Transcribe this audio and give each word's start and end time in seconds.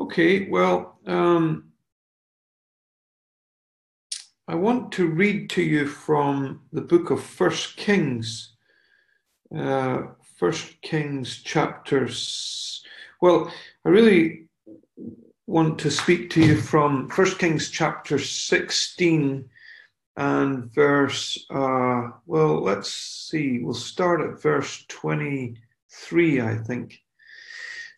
Okay, 0.00 0.48
well, 0.48 0.98
um, 1.06 1.72
I 4.48 4.54
want 4.54 4.92
to 4.92 5.06
read 5.06 5.50
to 5.50 5.62
you 5.62 5.86
from 5.86 6.62
the 6.72 6.80
book 6.80 7.10
of 7.10 7.22
First 7.22 7.76
Kings, 7.76 8.54
uh, 9.54 10.04
First 10.38 10.80
Kings 10.80 11.42
chapters. 11.42 12.82
Well, 13.20 13.52
I 13.84 13.90
really 13.90 14.46
want 15.46 15.78
to 15.80 15.90
speak 15.90 16.30
to 16.30 16.40
you 16.40 16.56
from 16.56 17.10
First 17.10 17.38
Kings 17.38 17.68
chapter 17.68 18.18
16 18.18 19.50
and 20.16 20.74
verse, 20.74 21.44
uh, 21.50 22.08
well, 22.24 22.62
let's 22.62 22.90
see, 22.90 23.58
we'll 23.62 23.74
start 23.74 24.22
at 24.22 24.40
verse 24.40 24.82
23, 24.88 26.40
I 26.40 26.56
think. 26.56 27.02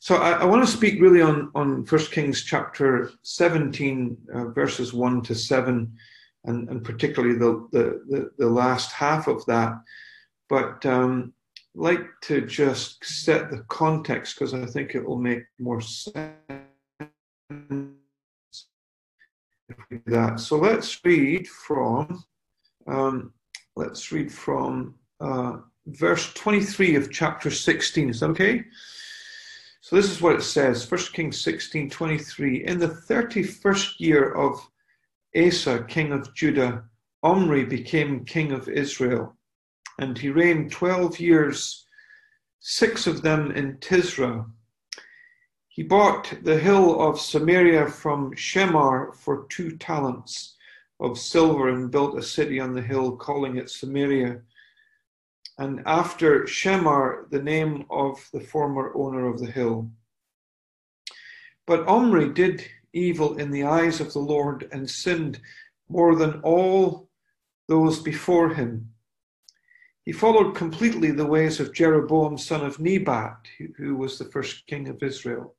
So 0.03 0.17
I, 0.17 0.33
I, 0.33 0.45
want 0.47 0.67
to 0.67 0.71
speak 0.71 1.01
really 1.01 1.23
on, 1.23 1.53
on 1.55 1.85
1 1.85 2.01
Kings 2.07 2.43
chapter 2.43 3.13
17, 3.23 4.17
uh, 4.35 4.47
verses 4.47 4.93
1 4.93 5.23
to 5.23 5.35
7, 5.37 5.97
and, 6.43 6.69
and 6.69 6.83
particularly 6.83 7.39
the, 7.39 7.69
the, 7.71 8.03
the, 8.09 8.31
the 8.37 8.51
last 8.51 8.91
half 8.91 9.29
of 9.29 9.47
that. 9.47 9.75
But 10.49 10.85
um, 10.87 11.33
like 11.77 12.01
to 12.23 12.45
just 12.45 13.05
set 13.05 13.49
the 13.49 13.65
context 13.69 14.35
because 14.35 14.55
I 14.55 14.67
think 14.67 14.97
it 14.97 15.07
will 15.07 15.21
make 15.21 15.45
more 15.61 15.81
sense 15.81 16.35
if 17.49 17.87
we 19.89 19.99
do 19.99 20.03
that. 20.07 20.41
So 20.41 20.57
let's 20.57 20.99
read 21.05 21.47
from 21.47 22.25
um, 22.89 23.33
let's 23.77 24.11
read 24.11 24.33
from 24.33 24.97
uh, 25.21 25.59
verse 25.87 26.35
23 26.35 26.97
of 26.97 27.13
chapter 27.13 27.53
16. 27.53 28.11
Is 28.11 28.19
that 28.19 28.31
okay? 28.31 28.65
So 29.93 29.97
this 29.97 30.11
is 30.11 30.23
what 30.23 30.37
it 30.37 30.43
says, 30.43 30.91
1 30.91 31.01
Kings 31.13 31.39
16, 31.43 31.91
23. 31.91 32.65
In 32.65 32.79
the 32.79 32.89
31st 32.89 34.01
year 34.01 34.33
of 34.33 34.67
Asa, 35.37 35.85
king 35.85 36.13
of 36.13 36.35
Judah, 36.35 36.85
Omri 37.23 37.67
became 37.67 38.25
king 38.25 38.53
of 38.53 38.71
Israel, 38.71 39.37
and 39.99 40.17
he 40.17 40.31
reigned 40.31 40.73
12 40.73 41.21
years, 41.21 41.85
six 42.61 43.07
of 43.07 43.21
them 43.21 43.51
in 43.51 43.77
Tirzah. 43.81 44.47
He 45.69 45.83
bought 45.83 46.39
the 46.43 46.59
hill 46.59 46.99
of 46.99 47.21
Samaria 47.21 47.87
from 47.89 48.33
Shemer 48.35 49.15
for 49.15 49.47
two 49.51 49.77
talents 49.77 50.57
of 51.01 51.19
silver 51.19 51.69
and 51.69 51.91
built 51.91 52.17
a 52.17 52.23
city 52.23 52.59
on 52.59 52.73
the 52.73 52.81
hill, 52.81 53.15
calling 53.15 53.59
it 53.59 53.69
Samaria 53.69 54.41
and 55.63 55.81
after 55.87 56.41
Shemer, 56.43 57.31
the 57.31 57.41
name 57.41 57.85
of 57.89 58.29
the 58.33 58.41
former 58.41 58.93
owner 58.97 59.29
of 59.29 59.39
the 59.39 59.51
hill. 59.51 59.89
But 61.69 61.87
Omri 61.87 62.31
did 62.31 62.65
evil 62.93 63.39
in 63.39 63.53
the 63.53 63.63
eyes 63.63 64.01
of 64.01 64.13
the 64.13 64.19
Lord 64.19 64.69
and 64.73 64.91
sinned 64.91 65.41
more 65.89 66.17
than 66.17 66.41
all 66.41 67.09
those 67.69 68.01
before 68.01 68.53
him. 68.55 68.91
He 70.05 70.11
followed 70.11 70.57
completely 70.57 71.13
the 71.13 71.33
ways 71.37 71.61
of 71.61 71.73
Jeroboam, 71.73 72.37
son 72.39 72.67
of 72.67 72.81
Nebat, 72.81 73.47
who 73.77 73.95
was 73.95 74.19
the 74.19 74.31
first 74.33 74.67
king 74.67 74.89
of 74.89 75.01
Israel, 75.01 75.55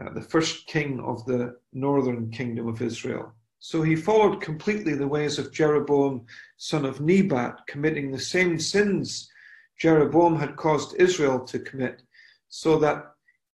uh, 0.00 0.10
the 0.12 0.28
first 0.34 0.66
king 0.66 0.98
of 0.98 1.24
the 1.24 1.56
northern 1.72 2.32
kingdom 2.32 2.66
of 2.66 2.82
Israel. 2.82 3.32
So 3.64 3.82
he 3.82 3.94
followed 3.94 4.40
completely 4.40 4.94
the 4.96 5.06
ways 5.06 5.38
of 5.38 5.52
Jeroboam, 5.52 6.26
son 6.56 6.84
of 6.84 7.00
Nebat, 7.00 7.60
committing 7.68 8.10
the 8.10 8.18
same 8.18 8.58
sins 8.58 9.30
Jeroboam 9.78 10.34
had 10.34 10.56
caused 10.56 10.96
Israel 10.96 11.38
to 11.44 11.60
commit, 11.60 12.02
so 12.48 12.76
that 12.80 13.14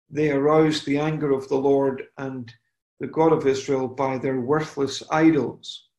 they 0.09 0.31
aroused 0.31 0.85
the 0.85 0.97
anger 0.97 1.33
of 1.33 1.49
the 1.49 1.57
Lord 1.57 2.03
and 2.17 2.49
the 3.01 3.07
God 3.07 3.33
of 3.33 3.45
Israel 3.45 3.89
by 3.89 4.17
their 4.17 4.39
worthless 4.39 5.03
idols. 5.11 5.89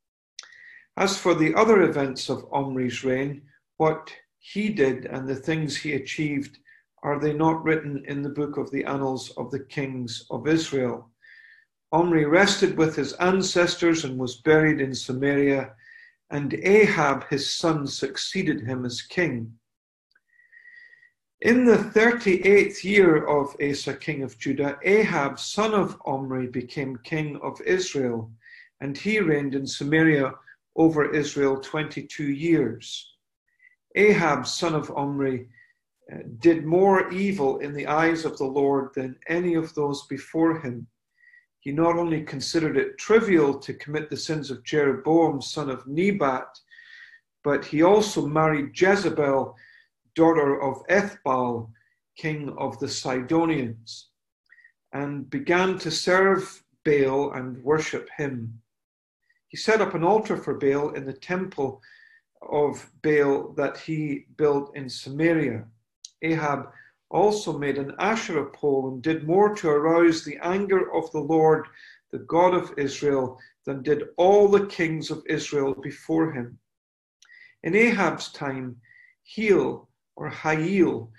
As 0.97 1.19
for 1.19 1.35
the 1.35 1.55
other 1.55 1.83
events 1.83 2.31
of 2.31 2.51
Omri's 2.51 3.05
reign, 3.05 3.43
what 3.77 4.11
he 4.39 4.71
did 4.71 5.05
and 5.05 5.29
the 5.29 5.37
things 5.37 5.77
he 5.77 5.93
achieved, 5.93 6.59
are 7.03 7.21
they 7.21 7.35
not 7.35 7.63
written 7.63 8.03
in 8.07 8.23
the 8.23 8.31
book 8.31 8.57
of 8.57 8.71
the 8.71 8.87
annals 8.87 9.33
of 9.37 9.51
the 9.51 9.65
kings 9.65 10.25
of 10.31 10.49
Israel? 10.49 11.11
Omri 11.91 12.27
rested 12.27 12.77
with 12.77 12.97
his 12.97 13.15
ancestors 13.15 14.05
and 14.05 14.19
was 14.19 14.43
buried 14.43 14.79
in 14.79 14.95
Samaria, 14.95 15.75
and 16.29 16.53
Ahab 16.53 17.27
his 17.31 17.55
son 17.55 17.87
succeeded 17.87 18.61
him 18.61 18.85
as 18.85 19.01
king. 19.01 19.59
In 21.41 21.65
the 21.65 21.79
38th 21.79 22.85
year 22.85 23.25
of 23.25 23.57
Asa, 23.63 23.95
king 23.95 24.23
of 24.23 24.39
Judah, 24.39 24.79
Ahab, 24.83 25.39
son 25.39 25.73
of 25.73 25.99
Omri, 26.05 26.49
became 26.49 26.99
king 26.99 27.39
of 27.43 27.59
Israel, 27.63 28.31
and 28.83 28.99
he 28.99 29.21
reigned 29.21 29.55
in 29.55 29.67
Samaria 29.67 30.35
over 30.77 31.15
Israel 31.15 31.59
22 31.59 32.25
years. 32.25 33.15
Ahab, 33.95 34.47
son 34.47 34.75
of 34.75 34.91
Omri, 34.91 35.49
uh, 36.13 36.19
did 36.39 36.67
more 36.67 37.11
evil 37.11 37.61
in 37.61 37.73
the 37.73 37.87
eyes 37.87 38.27
of 38.27 38.37
the 38.37 38.45
Lord 38.45 38.93
than 38.95 39.19
any 39.27 39.55
of 39.55 39.75
those 39.75 40.07
before 40.07 40.61
him 40.61 40.87
he 41.61 41.73
not 41.73 41.97
only 41.97 42.23
considered 42.23 42.77
it 42.77 42.99
trivial 42.99 43.59
to 43.59 43.75
commit 43.75 44.11
the 44.11 44.17
sins 44.17 44.51
of 44.51 44.65
Jeroboam, 44.65 45.43
son 45.43 45.71
of 45.71 45.87
Nebat, 45.87 46.59
but 47.43 47.65
he 47.65 47.83
also 47.83 48.27
married 48.27 48.79
Jezebel, 48.81 49.57
daughter 50.15 50.61
of 50.61 50.87
Ethbaal, 50.89 51.71
king 52.17 52.55
of 52.59 52.79
the 52.79 52.89
Sidonians, 52.89 54.09
and 54.93 55.29
began 55.31 55.79
to 55.79 55.91
serve 55.91 56.63
Baal 56.85 57.33
and 57.33 57.63
worship 57.63 58.09
him. 58.17 58.61
He 59.49 59.57
set 59.57 59.81
up 59.81 59.95
an 59.95 60.05
altar 60.05 60.37
for 60.37 60.55
Baal 60.55 60.91
in 60.91 61.07
the 61.07 61.13
temple 61.13 61.81
of 62.43 62.91
Baal 63.03 63.53
that 63.57 63.79
he 63.79 64.27
built 64.37 64.77
in 64.77 64.89
Samaria. 64.89 65.65
Ahab 66.23 66.71
also 67.11 67.57
made 67.57 67.79
an 67.79 67.95
Asherah 67.99 68.51
pole 68.51 68.89
and 68.89 69.03
did 69.03 69.27
more 69.27 69.55
to 69.57 69.69
arouse 69.69 70.25
the 70.25 70.39
anger 70.43 70.93
of 70.93 71.11
the 71.13 71.21
Lord, 71.21 71.67
the 72.11 72.19
God 72.19 72.55
of 72.55 72.75
Israel, 72.79 73.39
than 73.65 73.83
did 73.83 74.09
all 74.17 74.49
the 74.49 74.67
kings 74.67 75.11
of 75.11 75.23
Israel 75.27 75.75
before 75.75 76.33
him. 76.33 76.59
In 77.63 77.75
Ahab's 77.75 78.31
time, 78.33 78.81
Hiel 79.25 79.89
or 80.17 80.31
Hiel 80.31 81.11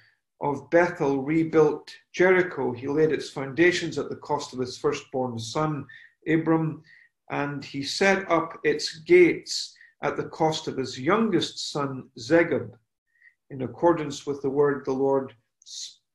of 0.41 0.69
Bethel 0.69 1.23
rebuilt 1.23 1.93
Jericho. 2.13 2.71
He 2.71 2.87
laid 2.87 3.11
its 3.11 3.29
foundations 3.29 3.97
at 3.97 4.09
the 4.09 4.15
cost 4.15 4.53
of 4.53 4.59
his 4.59 4.77
firstborn 4.77 5.37
son, 5.37 5.85
Abram, 6.27 6.83
and 7.29 7.63
he 7.63 7.83
set 7.83 8.29
up 8.31 8.59
its 8.63 8.99
gates 8.99 9.75
at 10.01 10.15
the 10.15 10.29
cost 10.29 10.67
of 10.67 10.77
his 10.77 10.99
youngest 10.99 11.71
son, 11.71 12.09
Segub, 12.17 12.71
in 13.49 13.63
accordance 13.63 14.25
with 14.25 14.41
the 14.41 14.49
word 14.49 14.85
the 14.85 14.93
Lord 14.93 15.33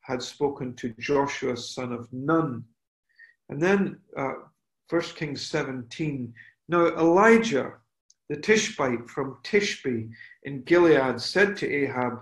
had 0.01 0.23
spoken 0.23 0.75
to 0.75 0.95
Joshua, 0.99 1.57
son 1.57 1.93
of 1.93 2.13
Nun. 2.13 2.65
And 3.49 3.61
then 3.61 3.99
uh, 4.17 4.35
1 4.91 5.03
Kings 5.17 5.43
17. 5.47 6.33
Now 6.69 6.87
Elijah, 6.89 7.73
the 8.29 8.37
Tishbite 8.37 9.09
from 9.09 9.39
Tishbe 9.43 10.11
in 10.43 10.63
Gilead, 10.63 11.21
said 11.21 11.57
to 11.59 11.71
Ahab, 11.71 12.21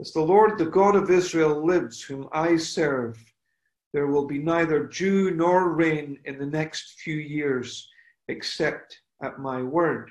As 0.00 0.12
the 0.12 0.20
Lord, 0.20 0.58
the 0.58 0.66
God 0.66 0.96
of 0.96 1.10
Israel, 1.10 1.64
lives, 1.64 2.02
whom 2.02 2.28
I 2.32 2.56
serve, 2.56 3.22
there 3.92 4.06
will 4.06 4.26
be 4.26 4.38
neither 4.38 4.86
dew 4.86 5.32
nor 5.32 5.74
rain 5.74 6.18
in 6.24 6.38
the 6.38 6.46
next 6.46 7.00
few 7.00 7.16
years, 7.16 7.88
except 8.28 9.00
at 9.22 9.38
my 9.38 9.62
word. 9.62 10.10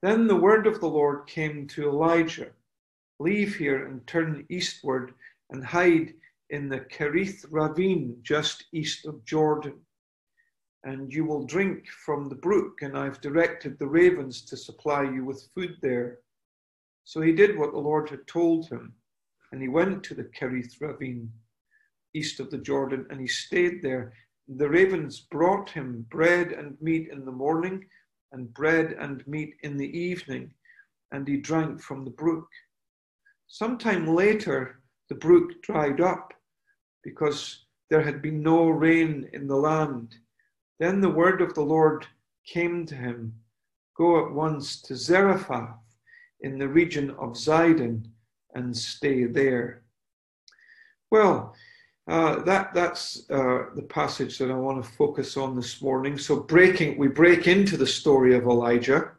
Then 0.00 0.26
the 0.26 0.36
word 0.36 0.66
of 0.66 0.80
the 0.80 0.88
Lord 0.88 1.26
came 1.26 1.66
to 1.68 1.88
Elijah 1.88 2.52
Leave 3.22 3.54
here 3.54 3.86
and 3.86 4.04
turn 4.08 4.44
eastward 4.48 5.14
and 5.50 5.64
hide 5.64 6.12
in 6.50 6.68
the 6.68 6.80
Kerith 6.80 7.46
ravine 7.50 8.16
just 8.22 8.64
east 8.72 9.06
of 9.06 9.24
Jordan. 9.24 9.78
And 10.82 11.12
you 11.12 11.24
will 11.24 11.46
drink 11.46 11.88
from 11.88 12.28
the 12.28 12.34
brook, 12.34 12.82
and 12.82 12.98
I've 12.98 13.20
directed 13.20 13.78
the 13.78 13.86
ravens 13.86 14.42
to 14.46 14.56
supply 14.56 15.04
you 15.04 15.24
with 15.24 15.48
food 15.54 15.76
there. 15.80 16.18
So 17.04 17.20
he 17.20 17.32
did 17.32 17.56
what 17.56 17.70
the 17.70 17.78
Lord 17.78 18.10
had 18.10 18.26
told 18.26 18.68
him, 18.68 18.92
and 19.52 19.62
he 19.62 19.68
went 19.68 20.02
to 20.04 20.14
the 20.14 20.24
Kerith 20.24 20.80
ravine 20.80 21.32
east 22.14 22.40
of 22.40 22.50
the 22.50 22.58
Jordan, 22.58 23.06
and 23.08 23.20
he 23.20 23.28
stayed 23.28 23.82
there. 23.82 24.14
The 24.48 24.68
ravens 24.68 25.20
brought 25.20 25.70
him 25.70 26.06
bread 26.10 26.50
and 26.50 26.76
meat 26.82 27.08
in 27.12 27.24
the 27.24 27.30
morning, 27.30 27.84
and 28.32 28.52
bread 28.52 28.96
and 28.98 29.24
meat 29.28 29.54
in 29.62 29.76
the 29.76 29.96
evening, 29.96 30.52
and 31.12 31.28
he 31.28 31.36
drank 31.36 31.80
from 31.80 32.04
the 32.04 32.10
brook. 32.10 32.48
Sometime 33.52 34.06
later, 34.06 34.80
the 35.10 35.14
brook 35.14 35.60
dried 35.60 36.00
up 36.00 36.32
because 37.04 37.66
there 37.90 38.00
had 38.00 38.22
been 38.22 38.42
no 38.42 38.70
rain 38.70 39.28
in 39.34 39.46
the 39.46 39.56
land. 39.56 40.14
Then 40.80 41.02
the 41.02 41.10
word 41.10 41.42
of 41.42 41.52
the 41.52 41.60
Lord 41.60 42.06
came 42.46 42.86
to 42.86 42.94
him 42.94 43.34
Go 43.94 44.24
at 44.24 44.32
once 44.32 44.80
to 44.82 44.96
Zarephath 44.96 45.84
in 46.40 46.56
the 46.56 46.66
region 46.66 47.10
of 47.18 47.36
Sidon 47.36 48.10
and 48.54 48.74
stay 48.74 49.24
there. 49.26 49.82
Well, 51.10 51.54
Uh, 52.08 52.42
that 52.42 52.74
that's 52.74 53.30
uh, 53.30 53.66
the 53.76 53.86
passage 53.88 54.36
that 54.38 54.50
I 54.50 54.54
want 54.54 54.82
to 54.82 54.96
focus 55.02 55.36
on 55.36 55.54
this 55.54 55.80
morning. 55.80 56.18
So 56.18 56.40
breaking, 56.40 56.98
we 56.98 57.06
break 57.06 57.46
into 57.46 57.76
the 57.76 57.86
story 57.86 58.34
of 58.34 58.44
Elijah, 58.44 59.12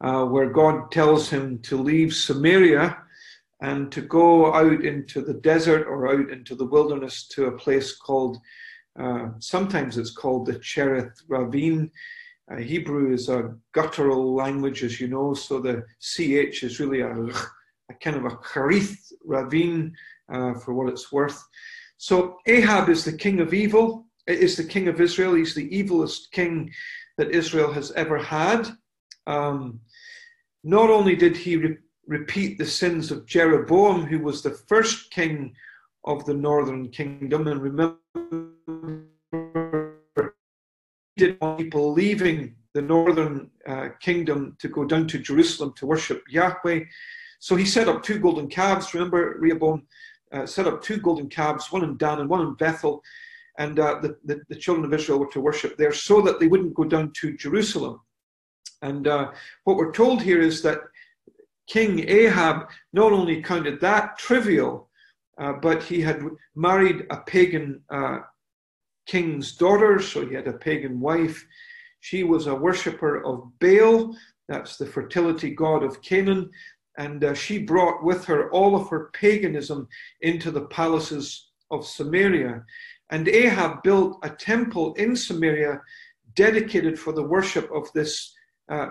uh, 0.00 0.24
where 0.24 0.50
God 0.50 0.90
tells 0.90 1.28
him 1.28 1.58
to 1.60 1.76
leave 1.76 2.14
Samaria 2.14 2.96
and 3.60 3.90
to 3.90 4.00
go 4.00 4.54
out 4.54 4.84
into 4.84 5.20
the 5.20 5.34
desert 5.34 5.86
or 5.86 6.08
out 6.08 6.30
into 6.30 6.54
the 6.54 6.64
wilderness 6.64 7.26
to 7.28 7.46
a 7.46 7.58
place 7.58 7.96
called, 7.96 8.38
uh, 8.98 9.28
sometimes 9.40 9.98
it's 9.98 10.12
called 10.12 10.46
the 10.46 10.58
Cherith 10.60 11.20
Ravine. 11.26 11.90
Uh, 12.50 12.56
Hebrew 12.56 13.12
is 13.12 13.28
a 13.28 13.54
guttural 13.72 14.34
language, 14.34 14.84
as 14.84 15.00
you 15.00 15.08
know, 15.08 15.34
so 15.34 15.60
the 15.60 15.84
ch 16.00 16.62
is 16.62 16.80
really 16.80 17.00
a, 17.00 17.12
a 17.90 17.94
kind 18.00 18.16
of 18.16 18.24
a 18.24 18.38
Cherith 18.52 19.12
Ravine 19.24 19.94
uh, 20.32 20.54
for 20.54 20.72
what 20.74 20.88
it's 20.88 21.10
worth. 21.10 21.42
So 21.96 22.38
Ahab 22.46 22.88
is 22.88 23.04
the 23.04 23.12
king 23.12 23.40
of 23.40 23.52
evil, 23.52 24.06
is 24.28 24.56
the 24.56 24.64
king 24.64 24.86
of 24.86 25.00
Israel. 25.00 25.34
He's 25.34 25.54
the 25.54 25.68
evilest 25.68 26.30
king 26.30 26.70
that 27.16 27.32
Israel 27.32 27.72
has 27.72 27.90
ever 27.92 28.18
had. 28.18 28.68
Um, 29.26 29.80
not 30.64 30.90
only 30.90 31.16
did 31.16 31.36
he 31.36 31.56
re- 31.56 31.76
repeat 32.06 32.58
the 32.58 32.66
sins 32.66 33.10
of 33.10 33.26
Jeroboam, 33.26 34.06
who 34.06 34.18
was 34.18 34.42
the 34.42 34.50
first 34.50 35.10
king 35.10 35.54
of 36.04 36.24
the 36.24 36.34
northern 36.34 36.88
kingdom, 36.88 37.46
and 37.46 37.60
remember, 37.60 37.98
he 41.16 41.26
did 41.26 41.40
people 41.58 41.92
leaving 41.92 42.54
the 42.74 42.82
northern 42.82 43.50
uh, 43.66 43.88
kingdom 44.00 44.56
to 44.60 44.68
go 44.68 44.84
down 44.84 45.06
to 45.08 45.18
Jerusalem 45.18 45.72
to 45.76 45.86
worship 45.86 46.22
Yahweh. 46.28 46.84
So 47.40 47.56
he 47.56 47.64
set 47.64 47.88
up 47.88 48.02
two 48.02 48.18
golden 48.18 48.48
calves. 48.48 48.94
Remember, 48.94 49.36
Rehoboam 49.38 49.86
uh, 50.32 50.46
set 50.46 50.66
up 50.66 50.82
two 50.82 50.98
golden 50.98 51.28
calves, 51.28 51.72
one 51.72 51.84
in 51.84 51.96
Dan 51.96 52.20
and 52.20 52.28
one 52.28 52.40
in 52.40 52.54
Bethel, 52.54 53.02
and 53.58 53.78
uh, 53.78 53.98
the, 54.00 54.16
the, 54.24 54.40
the, 54.48 54.54
children 54.54 54.84
of 54.84 54.94
Israel 54.94 55.18
were 55.18 55.30
to 55.32 55.40
worship 55.40 55.76
there 55.76 55.92
so 55.92 56.20
that 56.20 56.38
they 56.38 56.46
wouldn't 56.46 56.74
go 56.74 56.84
down 56.84 57.12
to 57.16 57.36
Jerusalem. 57.36 58.00
And 58.82 59.06
uh, 59.06 59.32
what 59.64 59.76
we're 59.76 59.92
told 59.92 60.22
here 60.22 60.40
is 60.40 60.62
that 60.62 60.80
King 61.68 62.08
Ahab 62.08 62.68
not 62.92 63.12
only 63.12 63.42
counted 63.42 63.80
that 63.80 64.18
trivial, 64.18 64.88
uh, 65.38 65.52
but 65.52 65.82
he 65.82 66.00
had 66.00 66.22
married 66.56 67.06
a 67.10 67.18
pagan 67.18 67.82
uh, 67.90 68.20
king's 69.06 69.56
daughter, 69.56 70.00
so 70.00 70.26
he 70.26 70.34
had 70.34 70.48
a 70.48 70.52
pagan 70.52 71.00
wife. 71.00 71.44
She 72.00 72.24
was 72.24 72.46
a 72.46 72.54
worshipper 72.54 73.24
of 73.24 73.50
Baal, 73.58 74.14
that's 74.48 74.76
the 74.76 74.86
fertility 74.86 75.50
god 75.50 75.82
of 75.82 76.00
Canaan, 76.02 76.50
and 76.96 77.22
uh, 77.22 77.34
she 77.34 77.58
brought 77.58 78.02
with 78.02 78.24
her 78.24 78.50
all 78.50 78.74
of 78.74 78.88
her 78.88 79.10
paganism 79.12 79.88
into 80.22 80.50
the 80.50 80.66
palaces 80.66 81.50
of 81.70 81.86
Samaria. 81.86 82.64
And 83.10 83.28
Ahab 83.28 83.82
built 83.82 84.18
a 84.22 84.30
temple 84.30 84.94
in 84.94 85.14
Samaria 85.14 85.80
dedicated 86.34 86.98
for 86.98 87.12
the 87.12 87.22
worship 87.22 87.70
of 87.72 87.90
this 87.92 88.34
uh, 88.68 88.88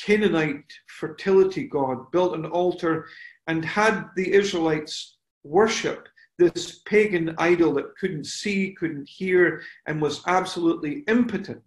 Canaanite 0.00 0.72
fertility 0.86 1.64
god, 1.66 2.10
built 2.10 2.34
an 2.34 2.46
altar 2.46 3.06
and 3.46 3.64
had 3.64 4.06
the 4.16 4.32
Israelites 4.32 5.16
worship 5.42 6.08
this 6.38 6.80
pagan 6.86 7.34
idol 7.38 7.74
that 7.74 7.96
couldn't 7.98 8.24
see, 8.26 8.74
couldn't 8.78 9.08
hear, 9.08 9.62
and 9.86 10.00
was 10.00 10.22
absolutely 10.26 11.04
impotent. 11.06 11.62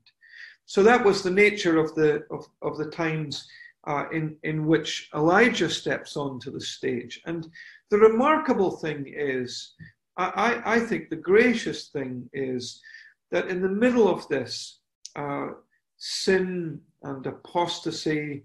So 0.65 0.81
that 0.83 1.03
was 1.03 1.21
the 1.21 1.29
nature 1.29 1.77
of 1.77 1.93
the, 1.93 2.23
of, 2.31 2.47
of 2.61 2.77
the 2.77 2.89
times 2.89 3.47
uh, 3.85 4.05
in, 4.11 4.35
in 4.43 4.65
which 4.65 5.09
Elijah 5.13 5.69
steps 5.69 6.17
onto 6.17 6.51
the 6.51 6.61
stage. 6.61 7.21
And 7.25 7.47
the 7.91 7.99
remarkable 7.99 8.71
thing 8.71 9.05
is, 9.15 9.73
I, 10.17 10.61
I 10.65 10.79
think 10.79 11.09
the 11.09 11.15
gracious 11.15 11.87
thing 11.89 12.29
is 12.33 12.81
that 13.31 13.47
in 13.47 13.61
the 13.61 13.69
middle 13.69 14.07
of 14.07 14.27
this 14.27 14.79
uh, 15.15 15.49
sin 16.05 16.81
and 17.03 17.25
apostasy, 17.25 18.43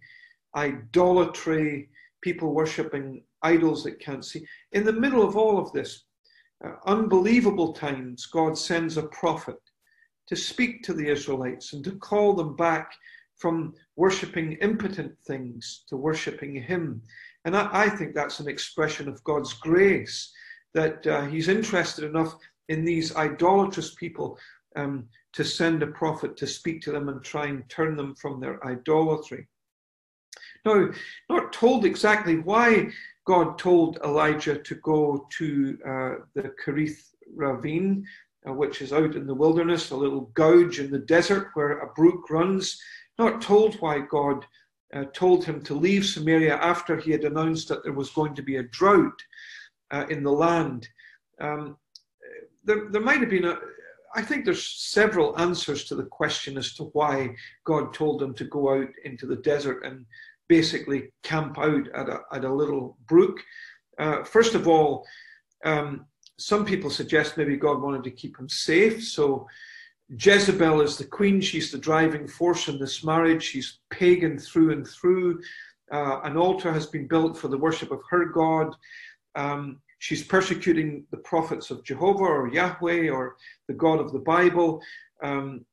idolatry, 0.55 1.89
people 2.21 2.55
worshipping 2.55 3.25
idols 3.43 3.83
that 3.83 3.99
can't 3.99 4.25
see, 4.25 4.47
in 4.71 4.85
the 4.85 4.93
middle 4.93 5.25
of 5.25 5.37
all 5.37 5.59
of 5.59 5.73
this, 5.73 6.05
uh, 6.65 6.75
unbelievable 6.87 7.73
times, 7.73 8.27
God 8.27 8.57
sends 8.57 8.97
a 8.97 9.09
prophet 9.09 9.59
to 10.29 10.37
speak 10.37 10.85
to 10.85 10.95
the 10.95 11.09
Israelites 11.09 11.73
and 11.73 11.83
to 11.83 11.97
call 11.97 12.33
them 12.33 12.55
back 12.55 12.93
from 13.35 13.75
worshipping 13.97 14.53
impotent 14.55 15.19
things 15.27 15.83
to 15.89 15.97
worshipping 15.97 16.55
Him. 16.63 17.03
And 17.45 17.57
I, 17.57 17.69
I 17.73 17.89
think 17.89 18.15
that's 18.15 18.39
an 18.39 18.49
expression 18.49 19.09
of 19.09 19.25
God's 19.25 19.55
grace 19.55 20.33
that 20.75 21.05
uh, 21.09 21.23
He's 21.23 21.49
interested 21.49 22.05
enough 22.05 22.37
in 22.69 22.85
these 22.85 23.17
idolatrous 23.17 23.97
people 23.97 24.39
um, 24.77 25.09
to 25.33 25.45
send 25.45 25.83
a 25.83 25.87
prophet 25.87 26.37
to 26.37 26.47
speak 26.47 26.81
to 26.83 26.93
them 26.93 27.09
and 27.09 27.23
try 27.23 27.47
and 27.47 27.69
turn 27.69 27.97
them 27.97 28.15
from 28.15 28.41
their 28.41 28.65
idolatry. 28.67 29.47
Now, 30.65 30.91
not 31.29 31.53
told 31.53 31.85
exactly 31.85 32.39
why 32.39 32.91
God 33.27 33.59
told 33.59 33.99
Elijah 34.05 34.59
to 34.59 34.75
go 34.77 35.27
to 35.39 35.79
uh, 35.87 36.15
the 36.35 36.53
Cherith 36.65 37.15
ravine, 37.35 38.07
uh, 38.49 38.53
which 38.53 38.81
is 38.81 38.93
out 38.93 39.15
in 39.15 39.27
the 39.27 39.35
wilderness, 39.35 39.91
a 39.91 39.97
little 39.97 40.33
gouge 40.35 40.81
in 40.81 40.91
the 40.91 40.99
desert 40.99 41.51
where 41.55 41.79
a 41.79 41.93
brook 41.93 42.31
runs 42.31 42.81
not 43.19 43.43
told 43.43 43.75
why 43.77 43.99
God 43.99 44.47
uh, 44.95 45.05
told 45.13 45.45
him 45.45 45.61
to 45.63 45.75
leave 45.75 46.07
Samaria 46.07 46.57
after 46.57 46.97
he 46.97 47.11
had 47.11 47.25
announced 47.25 47.69
that 47.69 47.83
there 47.83 47.93
was 47.93 48.11
going 48.11 48.35
to 48.35 48.43
be 48.43 48.57
a 48.57 48.63
drought 48.63 49.21
uh, 49.91 50.07
in 50.09 50.23
the 50.23 50.33
land. 50.33 50.89
Um, 51.41 51.77
there, 52.65 52.89
there 52.91 53.03
might 53.03 53.21
have 53.21 53.31
been 53.31 53.45
a, 53.45 53.59
I 54.15 54.23
think 54.23 54.45
there's 54.45 54.65
several 54.65 55.39
answers 55.39 55.85
to 55.85 55.95
the 55.95 56.05
question 56.05 56.57
as 56.57 56.75
to 56.75 56.85
why 56.95 57.35
God 57.65 57.93
told 57.93 58.21
them 58.21 58.35
to 58.35 58.45
go 58.45 58.75
out 58.75 58.89
into 59.05 59.27
the 59.27 59.37
desert 59.37 59.85
and 59.85 60.07
basically 60.49 61.13
camp 61.23 61.59
out 61.59 61.89
at 61.95 62.09
a, 62.09 62.21
at 62.33 62.45
a 62.45 62.53
little 62.53 62.97
brook. 63.07 63.41
Uh, 63.99 64.25
first 64.25 64.55
of 64.55 64.67
all, 64.67 65.07
um, 65.65 66.07
some 66.39 66.65
people 66.65 66.89
suggest 66.89 67.37
maybe 67.37 67.57
God 67.57 67.83
wanted 67.83 68.05
to 68.05 68.11
keep 68.11 68.39
him 68.39 68.49
safe, 68.49 69.05
so 69.05 69.47
Jezebel 70.11 70.81
is 70.81 70.97
the 70.97 71.05
queen. 71.05 71.41
She's 71.41 71.71
the 71.71 71.79
driving 71.79 72.27
force 72.27 72.69
in 72.69 72.79
this 72.79 73.05
marriage. 73.05 73.43
She's 73.43 73.81
pagan 73.91 74.39
through 74.39 74.73
and 74.73 74.87
through. 74.87 75.43
Uh, 75.93 76.21
an 76.23 76.37
altar 76.37 76.73
has 76.73 76.87
been 76.87 77.07
built 77.07 77.37
for 77.37 77.49
the 77.49 77.59
worship 77.59 77.91
of 77.91 78.01
her 78.11 78.27
God. 78.27 78.75
Um, 79.35 79.81
she's 79.99 80.25
persecuting 80.25 81.05
the 81.11 81.19
prophets 81.19 81.71
of 81.71 81.85
Jehovah 81.85 82.25
or 82.25 82.49
Yahweh 82.49 83.09
or 83.09 83.37
the 83.67 83.75
God 83.75 84.01
of 84.01 84.13
the 84.13 84.21
Bible. 84.21 84.81
Um, 85.23 85.65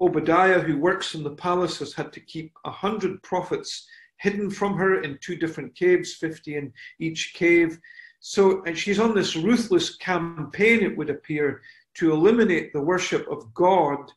Obadiah, 0.00 0.60
who 0.60 0.78
works 0.78 1.14
in 1.14 1.22
the 1.22 1.36
palace, 1.36 1.78
has 1.78 1.92
had 1.92 2.12
to 2.12 2.20
keep 2.20 2.52
a 2.64 2.70
hundred 2.70 3.22
prophets 3.22 3.86
hidden 4.18 4.50
from 4.50 4.76
her 4.76 5.02
in 5.02 5.18
two 5.20 5.36
different 5.36 5.74
caves, 5.74 6.14
50 6.14 6.56
in 6.56 6.72
each 6.98 7.32
cave. 7.34 7.78
So, 8.20 8.62
and 8.64 8.76
she's 8.76 9.00
on 9.00 9.14
this 9.14 9.34
ruthless 9.34 9.96
campaign, 9.96 10.82
it 10.82 10.96
would 10.96 11.10
appear, 11.10 11.62
to 11.94 12.12
eliminate 12.12 12.72
the 12.72 12.82
worship 12.82 13.26
of 13.30 13.52
God 13.54 14.10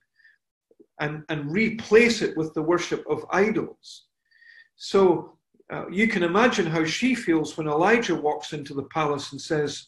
and, 1.00 1.24
and 1.30 1.52
replace 1.52 2.22
it 2.22 2.36
with 2.38 2.54
the 2.54 2.62
worship 2.62 3.04
of 3.10 3.26
idols. 3.32 4.06
So 4.76 5.38
uh, 5.74 5.90
you 5.90 6.08
can 6.08 6.22
imagine 6.22 6.68
how 6.68 6.86
she 6.86 7.16
feels 7.16 7.58
when 7.58 7.68
Elijah 7.68 8.14
walks 8.14 8.54
into 8.54 8.76
the 8.76 8.84
palace 8.84 9.32
and 9.32 9.42
says, 9.42 9.88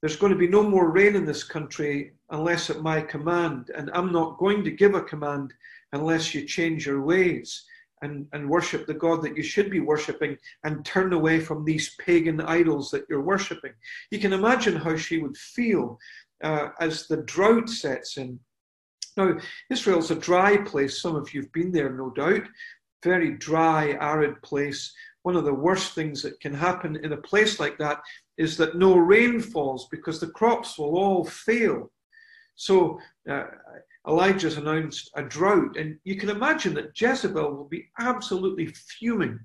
There's 0.00 0.16
going 0.16 0.32
to 0.32 0.38
be 0.38 0.48
no 0.48 0.64
more 0.64 0.90
rain 0.90 1.14
in 1.14 1.24
this 1.24 1.44
country 1.44 2.14
unless 2.30 2.70
at 2.70 2.82
my 2.82 3.00
command, 3.00 3.70
and 3.76 3.88
I'm 3.94 4.10
not 4.10 4.38
going 4.38 4.64
to 4.64 4.70
give 4.72 4.96
a 4.96 5.02
command 5.02 5.54
unless 5.92 6.34
you 6.34 6.44
change 6.44 6.86
your 6.86 7.02
ways. 7.02 7.64
And, 8.02 8.26
and 8.34 8.50
worship 8.50 8.86
the 8.86 8.92
God 8.92 9.22
that 9.22 9.38
you 9.38 9.42
should 9.42 9.70
be 9.70 9.80
worshiping 9.80 10.36
and 10.64 10.84
turn 10.84 11.14
away 11.14 11.40
from 11.40 11.64
these 11.64 11.96
pagan 11.98 12.42
idols 12.42 12.90
that 12.90 13.06
you're 13.08 13.22
worshiping. 13.22 13.72
You 14.10 14.18
can 14.18 14.34
imagine 14.34 14.76
how 14.76 14.96
she 14.96 15.16
would 15.16 15.34
feel 15.34 15.98
uh, 16.44 16.68
as 16.78 17.06
the 17.06 17.22
drought 17.22 17.70
sets 17.70 18.18
in. 18.18 18.38
Now, 19.16 19.38
Israel's 19.70 20.10
a 20.10 20.14
dry 20.14 20.58
place. 20.58 21.00
Some 21.00 21.16
of 21.16 21.32
you 21.32 21.40
have 21.40 21.52
been 21.52 21.72
there, 21.72 21.90
no 21.90 22.10
doubt. 22.10 22.42
Very 23.06 23.34
dry, 23.34 23.96
arid 24.00 24.42
place. 24.42 24.92
One 25.22 25.36
of 25.36 25.44
the 25.44 25.54
worst 25.54 25.94
things 25.94 26.22
that 26.22 26.40
can 26.40 26.52
happen 26.52 26.96
in 27.04 27.12
a 27.12 27.26
place 27.30 27.60
like 27.60 27.78
that 27.78 28.00
is 28.36 28.56
that 28.56 28.74
no 28.74 28.96
rain 28.96 29.38
falls 29.40 29.86
because 29.92 30.18
the 30.18 30.34
crops 30.38 30.76
will 30.76 30.98
all 30.98 31.24
fail. 31.24 31.92
So 32.56 32.98
uh, 33.30 33.44
Elijah's 34.08 34.56
announced 34.56 35.08
a 35.14 35.22
drought, 35.22 35.76
and 35.76 36.00
you 36.02 36.16
can 36.16 36.30
imagine 36.30 36.74
that 36.74 37.00
Jezebel 37.00 37.54
will 37.54 37.68
be 37.68 37.86
absolutely 38.00 38.66
fuming. 38.98 39.38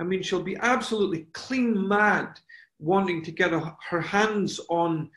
I 0.00 0.02
mean, 0.02 0.20
she'll 0.20 0.42
be 0.42 0.56
absolutely 0.56 1.28
clean 1.32 1.86
mad, 1.86 2.40
wanting 2.80 3.22
to 3.22 3.30
get 3.30 3.52
a, 3.52 3.76
her 3.88 4.00
hands 4.00 4.58
on 4.68 5.10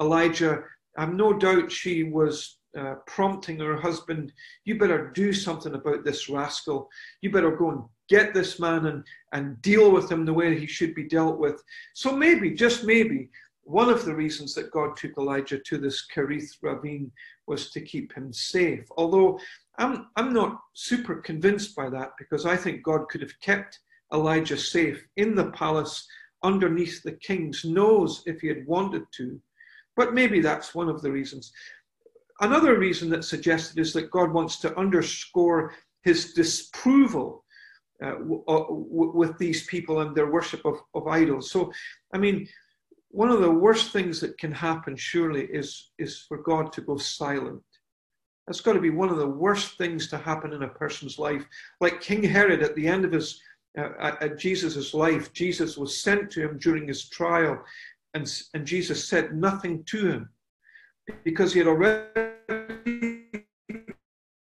Elijah, 0.00 0.64
I've 0.96 1.14
no 1.14 1.32
doubt 1.32 1.70
she 1.70 2.02
was 2.02 2.56
uh, 2.78 2.94
prompting 3.06 3.58
her 3.58 3.76
husband, 3.76 4.32
You 4.64 4.78
better 4.78 5.10
do 5.10 5.32
something 5.32 5.74
about 5.74 6.04
this 6.04 6.28
rascal. 6.28 6.88
You 7.20 7.30
better 7.30 7.56
go 7.56 7.70
and 7.70 7.82
get 8.08 8.34
this 8.34 8.60
man 8.60 8.86
and, 8.86 9.04
and 9.32 9.60
deal 9.62 9.90
with 9.90 10.10
him 10.10 10.24
the 10.24 10.34
way 10.34 10.58
he 10.58 10.66
should 10.66 10.94
be 10.94 11.04
dealt 11.04 11.38
with. 11.38 11.62
So 11.94 12.14
maybe, 12.16 12.52
just 12.52 12.84
maybe, 12.84 13.30
one 13.62 13.88
of 13.88 14.04
the 14.04 14.14
reasons 14.14 14.54
that 14.54 14.72
God 14.72 14.96
took 14.96 15.16
Elijah 15.16 15.58
to 15.58 15.78
this 15.78 16.06
Kerith 16.12 16.56
ravine 16.62 17.12
was 17.46 17.70
to 17.70 17.80
keep 17.80 18.12
him 18.12 18.32
safe. 18.32 18.84
Although 18.96 19.38
I'm, 19.78 20.08
I'm 20.16 20.32
not 20.32 20.60
super 20.74 21.16
convinced 21.16 21.76
by 21.76 21.88
that 21.90 22.12
because 22.18 22.46
I 22.46 22.56
think 22.56 22.82
God 22.82 23.08
could 23.08 23.20
have 23.20 23.38
kept 23.40 23.78
Elijah 24.12 24.56
safe 24.56 25.06
in 25.16 25.34
the 25.34 25.50
palace 25.52 26.06
underneath 26.42 27.02
the 27.02 27.12
king's 27.12 27.64
nose 27.64 28.22
if 28.26 28.40
he 28.40 28.48
had 28.48 28.66
wanted 28.66 29.04
to. 29.12 29.40
But 29.96 30.14
maybe 30.14 30.40
that's 30.40 30.74
one 30.74 30.88
of 30.88 31.02
the 31.02 31.10
reasons. 31.10 31.52
Another 32.40 32.78
reason 32.78 33.10
that's 33.10 33.28
suggested 33.28 33.78
is 33.78 33.92
that 33.92 34.10
God 34.10 34.32
wants 34.32 34.58
to 34.60 34.76
underscore 34.78 35.74
his 36.02 36.32
disapproval 36.32 37.44
uh, 38.02 38.12
w- 38.12 38.42
uh, 38.48 38.66
w- 38.66 39.12
with 39.14 39.36
these 39.36 39.66
people 39.66 40.00
and 40.00 40.16
their 40.16 40.30
worship 40.30 40.64
of, 40.64 40.76
of 40.94 41.06
idols. 41.06 41.50
So, 41.50 41.70
I 42.14 42.18
mean, 42.18 42.48
one 43.10 43.28
of 43.28 43.40
the 43.40 43.50
worst 43.50 43.92
things 43.92 44.20
that 44.20 44.38
can 44.38 44.52
happen, 44.52 44.96
surely, 44.96 45.44
is, 45.46 45.90
is 45.98 46.24
for 46.26 46.38
God 46.38 46.72
to 46.72 46.80
go 46.80 46.96
silent. 46.96 47.62
That's 48.46 48.62
got 48.62 48.72
to 48.72 48.80
be 48.80 48.90
one 48.90 49.10
of 49.10 49.18
the 49.18 49.28
worst 49.28 49.76
things 49.76 50.08
to 50.08 50.18
happen 50.18 50.54
in 50.54 50.62
a 50.62 50.68
person's 50.68 51.18
life. 51.18 51.44
Like 51.80 52.00
King 52.00 52.22
Herod 52.22 52.62
at 52.62 52.74
the 52.74 52.88
end 52.88 53.04
of 53.04 53.12
his 53.12 53.40
uh, 53.78 54.16
at 54.20 54.36
Jesus' 54.36 54.94
life, 54.94 55.32
Jesus 55.32 55.76
was 55.76 56.02
sent 56.02 56.28
to 56.32 56.40
him 56.42 56.58
during 56.58 56.88
his 56.88 57.08
trial, 57.08 57.62
and, 58.14 58.28
and 58.54 58.66
Jesus 58.66 59.08
said 59.08 59.36
nothing 59.36 59.84
to 59.84 60.08
him 60.08 60.28
because 61.24 61.52
he 61.52 61.58
had 61.58 61.68
already 61.68 62.06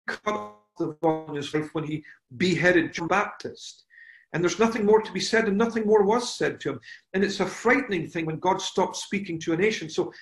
cut 0.06 0.34
off 0.34 0.52
the 0.78 0.96
on 1.02 1.34
his 1.34 1.52
life 1.54 1.74
when 1.74 1.84
he 1.84 2.04
beheaded 2.36 2.92
John 2.92 3.08
Baptist. 3.08 3.84
And 4.32 4.42
there's 4.42 4.58
nothing 4.58 4.84
more 4.84 5.00
to 5.00 5.12
be 5.12 5.20
said, 5.20 5.46
and 5.48 5.56
nothing 5.56 5.86
more 5.86 6.02
was 6.02 6.36
said 6.36 6.60
to 6.60 6.70
him. 6.70 6.80
And 7.14 7.24
it's 7.24 7.40
a 7.40 7.46
frightening 7.46 8.08
thing 8.08 8.26
when 8.26 8.38
God 8.38 8.60
stops 8.60 9.04
speaking 9.04 9.38
to 9.40 9.52
a 9.52 9.56
nation. 9.56 9.88
So, 9.88 10.12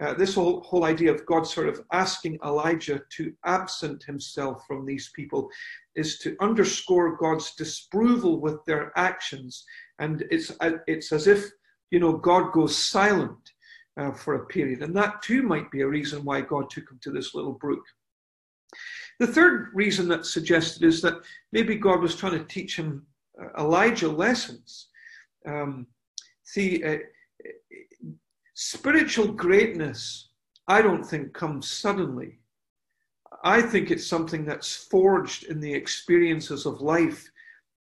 uh, 0.00 0.14
this 0.14 0.36
whole, 0.36 0.60
whole 0.60 0.84
idea 0.84 1.12
of 1.12 1.26
God 1.26 1.44
sort 1.44 1.68
of 1.68 1.82
asking 1.92 2.38
Elijah 2.44 3.02
to 3.16 3.32
absent 3.44 4.04
himself 4.04 4.64
from 4.66 4.86
these 4.86 5.10
people 5.14 5.50
is 5.96 6.20
to 6.20 6.36
underscore 6.40 7.16
God's 7.16 7.54
disapproval 7.56 8.40
with 8.40 8.64
their 8.64 8.92
actions. 8.96 9.64
And 9.98 10.24
it's, 10.30 10.52
uh, 10.60 10.78
it's 10.86 11.10
as 11.10 11.26
if, 11.26 11.50
you 11.90 11.98
know, 11.98 12.12
God 12.12 12.52
goes 12.52 12.76
silent 12.76 13.50
uh, 13.98 14.12
for 14.12 14.36
a 14.36 14.46
period. 14.46 14.82
And 14.82 14.96
that 14.96 15.22
too 15.22 15.42
might 15.42 15.70
be 15.70 15.80
a 15.80 15.86
reason 15.86 16.24
why 16.24 16.40
God 16.40 16.70
took 16.70 16.90
him 16.90 16.98
to 17.02 17.10
this 17.10 17.34
little 17.34 17.52
brook. 17.52 17.84
The 19.18 19.26
third 19.26 19.70
reason 19.74 20.08
that's 20.08 20.32
suggested 20.32 20.84
is 20.84 21.02
that 21.02 21.20
maybe 21.52 21.74
God 21.74 22.00
was 22.00 22.14
trying 22.14 22.38
to 22.38 22.44
teach 22.44 22.76
him 22.76 23.04
uh, 23.40 23.60
Elijah 23.60 24.08
lessons. 24.08 24.88
Um, 25.46 25.86
see, 26.44 26.84
uh, 26.84 26.98
spiritual 28.54 29.32
greatness, 29.32 30.28
I 30.68 30.82
don't 30.82 31.04
think 31.04 31.32
comes 31.32 31.68
suddenly. 31.68 32.38
I 33.42 33.62
think 33.62 33.90
it's 33.90 34.06
something 34.06 34.44
that's 34.44 34.74
forged 34.74 35.44
in 35.44 35.60
the 35.60 35.72
experiences 35.72 36.66
of 36.66 36.80
life 36.80 37.30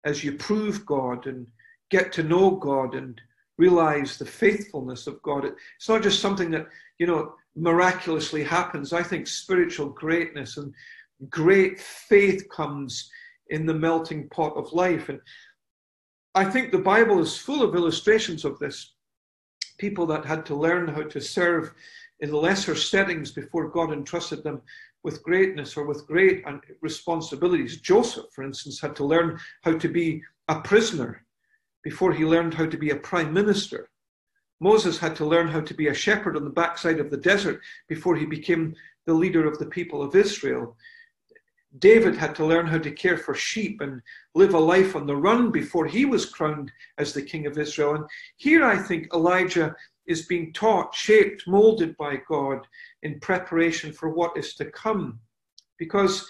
as 0.06 0.24
you 0.24 0.34
prove 0.34 0.86
God 0.86 1.28
and 1.28 1.48
get 1.90 2.12
to 2.14 2.24
know 2.24 2.52
God 2.52 2.96
and 2.96 3.20
realize 3.58 4.18
the 4.18 4.26
faithfulness 4.26 5.08
of 5.08 5.22
God. 5.22 5.46
It's 5.46 5.90
not 5.90 6.04
just 6.04 6.20
something 6.20 6.52
that, 6.52 6.68
you 7.00 7.08
know, 7.08 7.34
miraculously 7.56 8.44
happens. 8.44 8.94
I 8.94 9.04
think 9.04 9.28
spiritual 9.28 9.90
greatness 9.90 10.58
and 10.58 10.74
great 11.30 11.80
faith 11.80 12.48
comes 12.50 13.10
in 13.50 13.66
the 13.66 13.74
melting 13.74 14.30
pot 14.30 14.56
of 14.56 14.72
life. 14.74 15.10
And 15.10 15.20
I 16.36 16.46
think 16.46 16.72
the 16.72 16.78
Bible 16.78 17.20
is 17.20 17.38
full 17.38 17.64
of 17.64 17.76
illustrations 17.76 18.46
of 18.46 18.60
this. 18.60 18.94
People 19.80 20.06
that 20.08 20.26
had 20.26 20.46
to 20.48 20.56
learn 20.56 20.88
how 20.88 21.04
to 21.04 21.22
serve 21.22 21.74
in 22.20 22.32
lesser 22.32 22.76
settings 22.76 23.32
before 23.32 23.70
God 23.70 23.92
entrusted 23.92 24.44
them 24.44 24.62
with 25.04 25.24
greatness 25.24 25.78
or 25.78 25.86
with 25.86 26.08
great 26.08 26.44
responsibilities. 26.82 27.80
Joseph, 27.82 28.26
for 28.34 28.44
instance, 28.44 28.82
had 28.82 28.96
to 28.98 29.06
learn 29.06 29.40
how 29.64 29.78
to 29.78 29.88
be 29.88 30.22
a 30.48 30.60
prisoner 30.62 31.24
before 31.84 32.14
he 32.14 32.26
learned 32.26 32.54
how 32.54 32.66
to 32.66 32.78
be 32.78 32.90
a 32.90 32.96
prime 32.96 33.34
minister. 33.34 33.90
Moses 34.60 34.98
had 34.98 35.16
to 35.18 35.26
learn 35.26 35.48
how 35.48 35.62
to 35.62 35.74
be 35.74 35.88
a 35.88 35.94
shepherd 35.94 36.36
on 36.36 36.44
the 36.44 36.50
backside 36.50 37.00
of 37.00 37.12
the 37.12 37.18
desert 37.18 37.62
before 37.88 38.16
he 38.16 38.26
became 38.26 38.76
the 39.06 39.14
leader 39.14 39.48
of 39.48 39.60
the 39.60 39.68
people 39.68 40.02
of 40.02 40.16
Israel. 40.16 40.76
David 41.80 42.16
had 42.16 42.34
to 42.36 42.46
learn 42.46 42.66
how 42.66 42.80
to 42.80 42.92
care 42.92 43.18
for 43.18 43.36
sheep 43.36 43.82
and 43.82 44.02
live 44.34 44.54
a 44.54 44.60
life 44.60 44.96
on 44.96 45.06
the 45.06 45.16
run 45.16 45.52
before 45.52 45.86
he 45.86 46.06
was 46.06 46.26
crowned 46.26 46.72
as 46.98 47.14
the 47.14 47.22
king 47.22 47.46
of 47.46 47.58
Israel. 47.58 47.96
And 47.96 48.06
here 48.38 48.66
I 48.66 48.78
think 48.78 49.14
Elijah 49.14 49.76
is 50.08 50.26
being 50.26 50.54
taught, 50.54 50.96
shaped, 50.96 51.48
molded 51.48 51.96
by 51.98 52.22
God 52.28 52.66
in 53.04 53.20
preparation 53.20 53.92
for 53.92 54.10
what 54.10 54.36
is 54.38 54.56
to 54.56 54.66
come. 54.66 55.20
Because, 55.78 56.28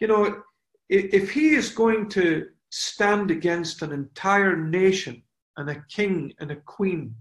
you 0.00 0.08
know, 0.08 0.42
if 0.88 1.30
he 1.30 1.54
is 1.54 1.70
going 1.70 2.08
to 2.10 2.48
stand 2.72 3.30
against 3.30 3.82
an 3.82 3.92
entire 3.92 4.56
nation 4.56 5.22
and 5.56 5.70
a 5.70 5.84
king 5.88 6.32
and 6.40 6.50
a 6.50 6.56
queen, 6.56 7.14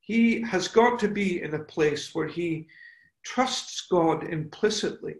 he 0.00 0.40
has 0.42 0.68
got 0.68 0.98
to 1.00 1.08
be 1.08 1.42
in 1.42 1.54
a 1.54 1.64
place 1.64 2.14
where 2.14 2.28
he 2.28 2.66
trusts 3.24 3.86
God 3.90 4.24
implicitly 4.24 5.16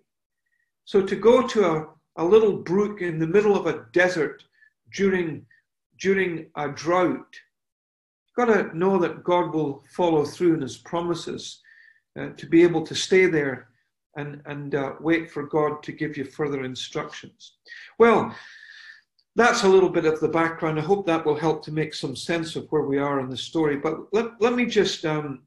so 0.91 1.01
to 1.01 1.15
go 1.15 1.47
to 1.47 1.67
a, 1.67 1.87
a 2.17 2.25
little 2.25 2.57
brook 2.57 3.01
in 3.01 3.21
the 3.21 3.27
middle 3.29 3.55
of 3.55 3.67
a 3.67 3.87
desert 3.93 4.43
during, 4.93 5.47
during 6.01 6.47
a 6.57 6.69
drought, 6.69 7.33
you've 8.27 8.37
got 8.37 8.53
to 8.53 8.77
know 8.77 8.99
that 8.99 9.23
God 9.23 9.55
will 9.55 9.85
follow 9.89 10.25
through 10.25 10.55
in 10.55 10.63
his 10.63 10.79
promises 10.79 11.61
uh, 12.19 12.31
to 12.31 12.45
be 12.45 12.65
able 12.65 12.85
to 12.87 12.95
stay 12.97 13.27
there 13.27 13.69
and, 14.17 14.43
and 14.47 14.75
uh, 14.75 14.95
wait 14.99 15.31
for 15.31 15.45
God 15.45 15.81
to 15.85 15.93
give 15.93 16.17
you 16.17 16.25
further 16.25 16.65
instructions. 16.65 17.53
Well, 18.01 18.35
that's 19.37 19.63
a 19.63 19.69
little 19.69 19.89
bit 19.89 20.07
of 20.07 20.21
the 20.21 20.29
background. 20.29 20.79
I 20.79 20.83
hope 20.83 21.07
that 21.07 21.25
will 21.25 21.37
help 21.37 21.65
to 21.65 21.73
make 21.73 21.95
some 21.95 22.17
sense 22.17 22.57
of 22.57 22.67
where 22.71 22.83
we 22.83 22.99
are 22.99 23.21
in 23.21 23.31
the 23.31 23.37
story. 23.37 23.77
But 23.77 24.13
let, 24.13 24.41
let 24.41 24.55
me 24.55 24.67
just 24.67 25.05
um, 25.05 25.43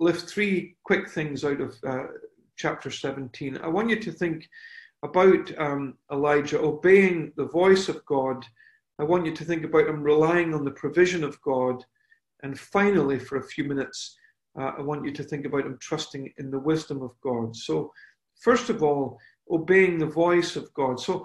lift 0.00 0.28
three 0.28 0.76
quick 0.84 1.08
things 1.10 1.44
out 1.44 1.60
of 1.60 1.76
uh, 1.86 2.04
chapter 2.56 2.90
17. 2.90 3.58
I 3.58 3.68
want 3.68 3.90
you 3.90 4.00
to 4.00 4.12
think 4.12 4.48
about 5.02 5.56
um, 5.58 5.94
Elijah 6.10 6.58
obeying 6.58 7.32
the 7.36 7.46
voice 7.46 7.88
of 7.88 8.04
God. 8.06 8.44
I 8.98 9.04
want 9.04 9.26
you 9.26 9.34
to 9.34 9.44
think 9.44 9.64
about 9.64 9.86
him 9.86 10.02
relying 10.02 10.54
on 10.54 10.64
the 10.64 10.72
provision 10.72 11.22
of 11.22 11.40
God. 11.42 11.84
And 12.42 12.58
finally, 12.58 13.18
for 13.18 13.38
a 13.38 13.46
few 13.46 13.64
minutes, 13.64 14.16
uh, 14.58 14.72
I 14.78 14.80
want 14.80 15.04
you 15.04 15.12
to 15.12 15.22
think 15.22 15.46
about 15.46 15.66
him 15.66 15.78
trusting 15.80 16.32
in 16.38 16.50
the 16.50 16.58
wisdom 16.58 17.02
of 17.02 17.12
God. 17.20 17.54
So, 17.54 17.92
first 18.40 18.70
of 18.70 18.82
all, 18.82 19.18
obeying 19.50 19.98
the 19.98 20.06
voice 20.06 20.56
of 20.56 20.72
God. 20.74 20.98
So, 21.00 21.24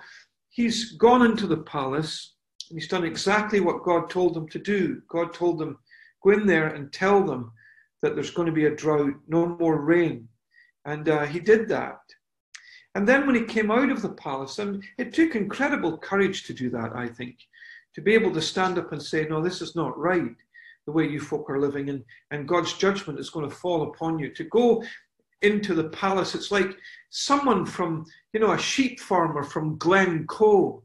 he's 0.53 0.91
gone 0.93 1.25
into 1.25 1.47
the 1.47 1.57
palace 1.57 2.35
and 2.69 2.79
he's 2.79 2.87
done 2.87 3.03
exactly 3.03 3.59
what 3.59 3.83
God 3.83 4.09
told 4.09 4.37
him 4.37 4.47
to 4.49 4.59
do. 4.59 5.01
God 5.09 5.33
told 5.33 5.61
him, 5.61 5.77
go 6.23 6.29
in 6.29 6.45
there 6.45 6.67
and 6.67 6.93
tell 6.93 7.23
them 7.23 7.51
that 8.01 8.15
there's 8.15 8.31
going 8.31 8.45
to 8.45 8.53
be 8.53 8.65
a 8.65 8.75
drought, 8.75 9.15
no 9.27 9.47
more 9.59 9.81
rain. 9.81 10.27
And 10.85 11.09
uh, 11.09 11.25
he 11.25 11.39
did 11.39 11.67
that. 11.69 11.99
And 12.95 13.07
then 13.07 13.25
when 13.25 13.35
he 13.35 13.43
came 13.43 13.71
out 13.71 13.89
of 13.89 14.03
the 14.03 14.09
palace, 14.09 14.59
and 14.59 14.83
it 14.99 15.13
took 15.13 15.35
incredible 15.35 15.97
courage 15.97 16.43
to 16.43 16.53
do 16.53 16.69
that, 16.69 16.95
I 16.95 17.07
think, 17.07 17.37
to 17.95 18.01
be 18.01 18.13
able 18.13 18.31
to 18.33 18.41
stand 18.41 18.77
up 18.77 18.91
and 18.91 19.01
say, 19.01 19.25
No, 19.25 19.41
this 19.41 19.61
is 19.61 19.75
not 19.75 19.97
right, 19.97 20.35
the 20.85 20.91
way 20.91 21.07
you 21.07 21.19
folk 21.19 21.49
are 21.49 21.59
living, 21.59 21.89
and, 21.89 22.03
and 22.29 22.47
God's 22.47 22.73
judgment 22.73 23.19
is 23.19 23.31
going 23.31 23.49
to 23.49 23.55
fall 23.55 23.83
upon 23.83 24.19
you. 24.19 24.31
To 24.35 24.43
go 24.43 24.83
into 25.43 25.73
the 25.73 25.89
palace, 25.89 26.35
it's 26.35 26.51
like 26.51 26.75
someone 27.09 27.65
from, 27.65 28.05
you 28.33 28.39
know, 28.39 28.53
a 28.53 28.57
sheep 28.57 28.99
farmer 28.99 29.43
from 29.43 29.77
Glencoe, 29.77 30.83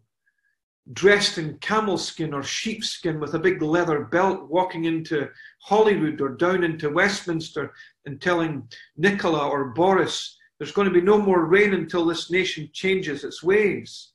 dressed 0.93 1.39
in 1.39 1.59
camel 1.59 1.99
skin 1.99 2.33
or 2.33 2.43
sheepskin 2.43 3.21
with 3.21 3.35
a 3.35 3.39
big 3.39 3.63
leather 3.63 4.05
belt, 4.05 4.49
walking 4.51 4.85
into 4.85 5.29
Holyrood 5.61 6.21
or 6.21 6.31
down 6.31 6.65
into 6.65 6.91
Westminster 6.91 7.73
and 8.07 8.21
telling 8.21 8.67
Nicola 8.97 9.49
or 9.49 9.71
Boris, 9.71 10.37
there's 10.59 10.73
going 10.73 10.89
to 10.89 10.95
be 10.95 11.01
no 11.01 11.19
more 11.19 11.45
rain 11.45 11.75
until 11.75 12.05
this 12.05 12.31
nation 12.31 12.69
changes 12.73 13.23
its 13.23 13.43
ways. 13.43 14.13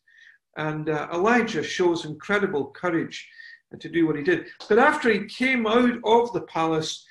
And 0.58 0.90
uh, 0.90 1.08
Elijah 1.14 1.64
shows 1.64 2.06
incredible 2.06 2.72
courage 2.72 3.28
to 3.80 3.90
do 3.90 4.06
what 4.06 4.16
he 4.16 4.24
did. 4.24 4.48
But 4.70 4.80
after 4.80 5.12
he 5.12 5.26
came 5.26 5.66
out 5.66 5.98
of 6.04 6.34
the 6.34 6.42
palace, 6.42 7.06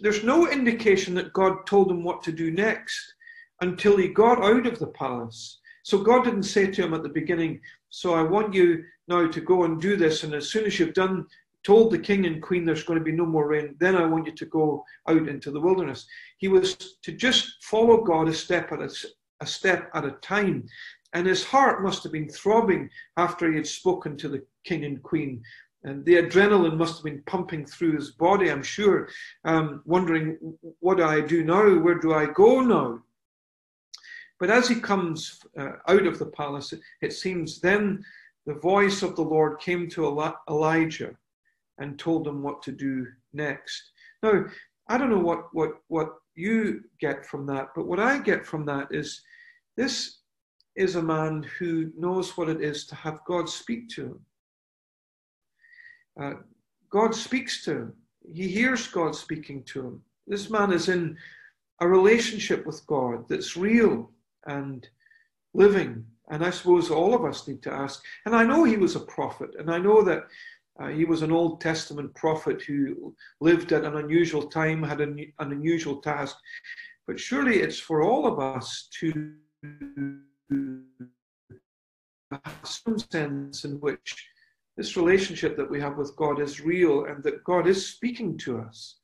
there's 0.00 0.24
no 0.24 0.50
indication 0.50 1.14
that 1.14 1.32
God 1.32 1.66
told 1.66 1.90
him 1.90 2.02
what 2.02 2.22
to 2.22 2.32
do 2.32 2.50
next 2.50 3.14
until 3.60 3.96
he 3.96 4.08
got 4.08 4.42
out 4.42 4.66
of 4.66 4.78
the 4.78 4.88
palace. 4.88 5.58
So 5.84 5.98
God 5.98 6.24
didn't 6.24 6.44
say 6.44 6.66
to 6.66 6.82
him 6.82 6.94
at 6.94 7.02
the 7.02 7.08
beginning, 7.08 7.60
So 7.90 8.14
I 8.14 8.22
want 8.22 8.54
you 8.54 8.84
now 9.08 9.28
to 9.28 9.40
go 9.40 9.64
and 9.64 9.80
do 9.80 9.96
this. 9.96 10.22
And 10.22 10.34
as 10.34 10.50
soon 10.50 10.64
as 10.64 10.78
you've 10.78 10.94
done 10.94 11.26
told 11.64 11.92
the 11.92 11.98
king 11.98 12.26
and 12.26 12.42
queen 12.42 12.64
there's 12.64 12.82
going 12.82 12.98
to 12.98 13.04
be 13.04 13.12
no 13.12 13.26
more 13.26 13.46
rain, 13.46 13.76
then 13.78 13.96
I 13.96 14.06
want 14.06 14.26
you 14.26 14.32
to 14.32 14.46
go 14.46 14.84
out 15.08 15.28
into 15.28 15.50
the 15.50 15.60
wilderness. 15.60 16.06
He 16.38 16.48
was 16.48 16.76
to 17.02 17.12
just 17.12 17.62
follow 17.62 18.02
God 18.02 18.28
a 18.28 18.34
step 18.34 18.72
at 18.72 18.82
a, 18.82 18.90
a 19.40 19.46
step 19.46 19.90
at 19.94 20.04
a 20.04 20.12
time. 20.22 20.66
And 21.12 21.26
his 21.26 21.44
heart 21.44 21.82
must 21.82 22.02
have 22.04 22.12
been 22.12 22.28
throbbing 22.28 22.88
after 23.16 23.48
he 23.48 23.56
had 23.56 23.66
spoken 23.66 24.16
to 24.16 24.28
the 24.28 24.42
king 24.64 24.84
and 24.84 25.02
queen. 25.02 25.42
And 25.84 26.04
the 26.04 26.14
adrenaline 26.14 26.76
must 26.76 26.96
have 26.96 27.04
been 27.04 27.22
pumping 27.26 27.66
through 27.66 27.96
his 27.96 28.12
body, 28.12 28.50
I'm 28.50 28.62
sure, 28.62 29.08
um, 29.44 29.82
wondering, 29.84 30.38
what 30.78 30.98
do 30.98 31.04
I 31.04 31.20
do 31.20 31.42
now? 31.42 31.78
Where 31.78 31.98
do 31.98 32.14
I 32.14 32.26
go 32.26 32.60
now? 32.60 33.00
But 34.38 34.50
as 34.50 34.68
he 34.68 34.76
comes 34.76 35.40
uh, 35.58 35.72
out 35.88 36.06
of 36.06 36.18
the 36.18 36.26
palace, 36.26 36.72
it 37.00 37.12
seems 37.12 37.60
then 37.60 38.04
the 38.46 38.54
voice 38.54 39.02
of 39.02 39.16
the 39.16 39.22
Lord 39.22 39.60
came 39.60 39.88
to 39.90 40.32
Elijah 40.48 41.16
and 41.78 41.98
told 41.98 42.26
him 42.26 42.42
what 42.42 42.62
to 42.62 42.72
do 42.72 43.06
next. 43.32 43.92
Now, 44.22 44.46
I 44.88 44.98
don't 44.98 45.10
know 45.10 45.18
what, 45.18 45.46
what, 45.52 45.74
what 45.88 46.08
you 46.34 46.82
get 47.00 47.26
from 47.26 47.46
that, 47.46 47.68
but 47.74 47.86
what 47.86 48.00
I 48.00 48.18
get 48.18 48.46
from 48.46 48.64
that 48.66 48.88
is 48.90 49.22
this 49.76 50.18
is 50.76 50.96
a 50.96 51.02
man 51.02 51.44
who 51.58 51.92
knows 51.96 52.36
what 52.36 52.48
it 52.48 52.60
is 52.60 52.86
to 52.86 52.94
have 52.94 53.24
God 53.26 53.48
speak 53.48 53.88
to 53.90 54.06
him. 54.06 54.20
Uh, 56.20 56.34
God 56.90 57.14
speaks 57.14 57.64
to 57.64 57.70
him. 57.72 57.92
He 58.30 58.48
hears 58.48 58.86
God 58.86 59.14
speaking 59.14 59.62
to 59.64 59.86
him. 59.86 60.02
This 60.26 60.50
man 60.50 60.72
is 60.72 60.88
in 60.88 61.16
a 61.80 61.88
relationship 61.88 62.64
with 62.66 62.86
God 62.86 63.28
that's 63.28 63.56
real 63.56 64.10
and 64.46 64.86
living. 65.54 66.04
And 66.30 66.44
I 66.44 66.50
suppose 66.50 66.90
all 66.90 67.14
of 67.14 67.24
us 67.24 67.48
need 67.48 67.62
to 67.62 67.72
ask. 67.72 68.04
And 68.24 68.34
I 68.34 68.44
know 68.44 68.64
he 68.64 68.76
was 68.76 68.94
a 68.94 69.00
prophet, 69.00 69.50
and 69.58 69.70
I 69.70 69.78
know 69.78 70.02
that 70.02 70.24
uh, 70.80 70.88
he 70.88 71.04
was 71.04 71.22
an 71.22 71.32
Old 71.32 71.60
Testament 71.60 72.14
prophet 72.14 72.62
who 72.62 73.14
lived 73.40 73.72
at 73.72 73.84
an 73.84 73.96
unusual 73.96 74.48
time, 74.48 74.82
had 74.82 75.00
an, 75.00 75.18
an 75.38 75.52
unusual 75.52 76.00
task. 76.00 76.36
But 77.06 77.20
surely 77.20 77.60
it's 77.60 77.78
for 77.78 78.02
all 78.02 78.26
of 78.26 78.38
us 78.38 78.88
to 79.00 79.32
have 82.32 82.58
some 82.62 82.98
sense 82.98 83.64
in 83.64 83.72
which 83.80 84.28
this 84.76 84.96
relationship 84.96 85.56
that 85.56 85.70
we 85.70 85.80
have 85.80 85.96
with 85.96 86.16
God 86.16 86.40
is 86.40 86.60
real 86.60 87.04
and 87.04 87.22
that 87.24 87.44
God 87.44 87.66
is 87.66 87.86
speaking 87.86 88.38
to 88.38 88.58
us. 88.58 88.96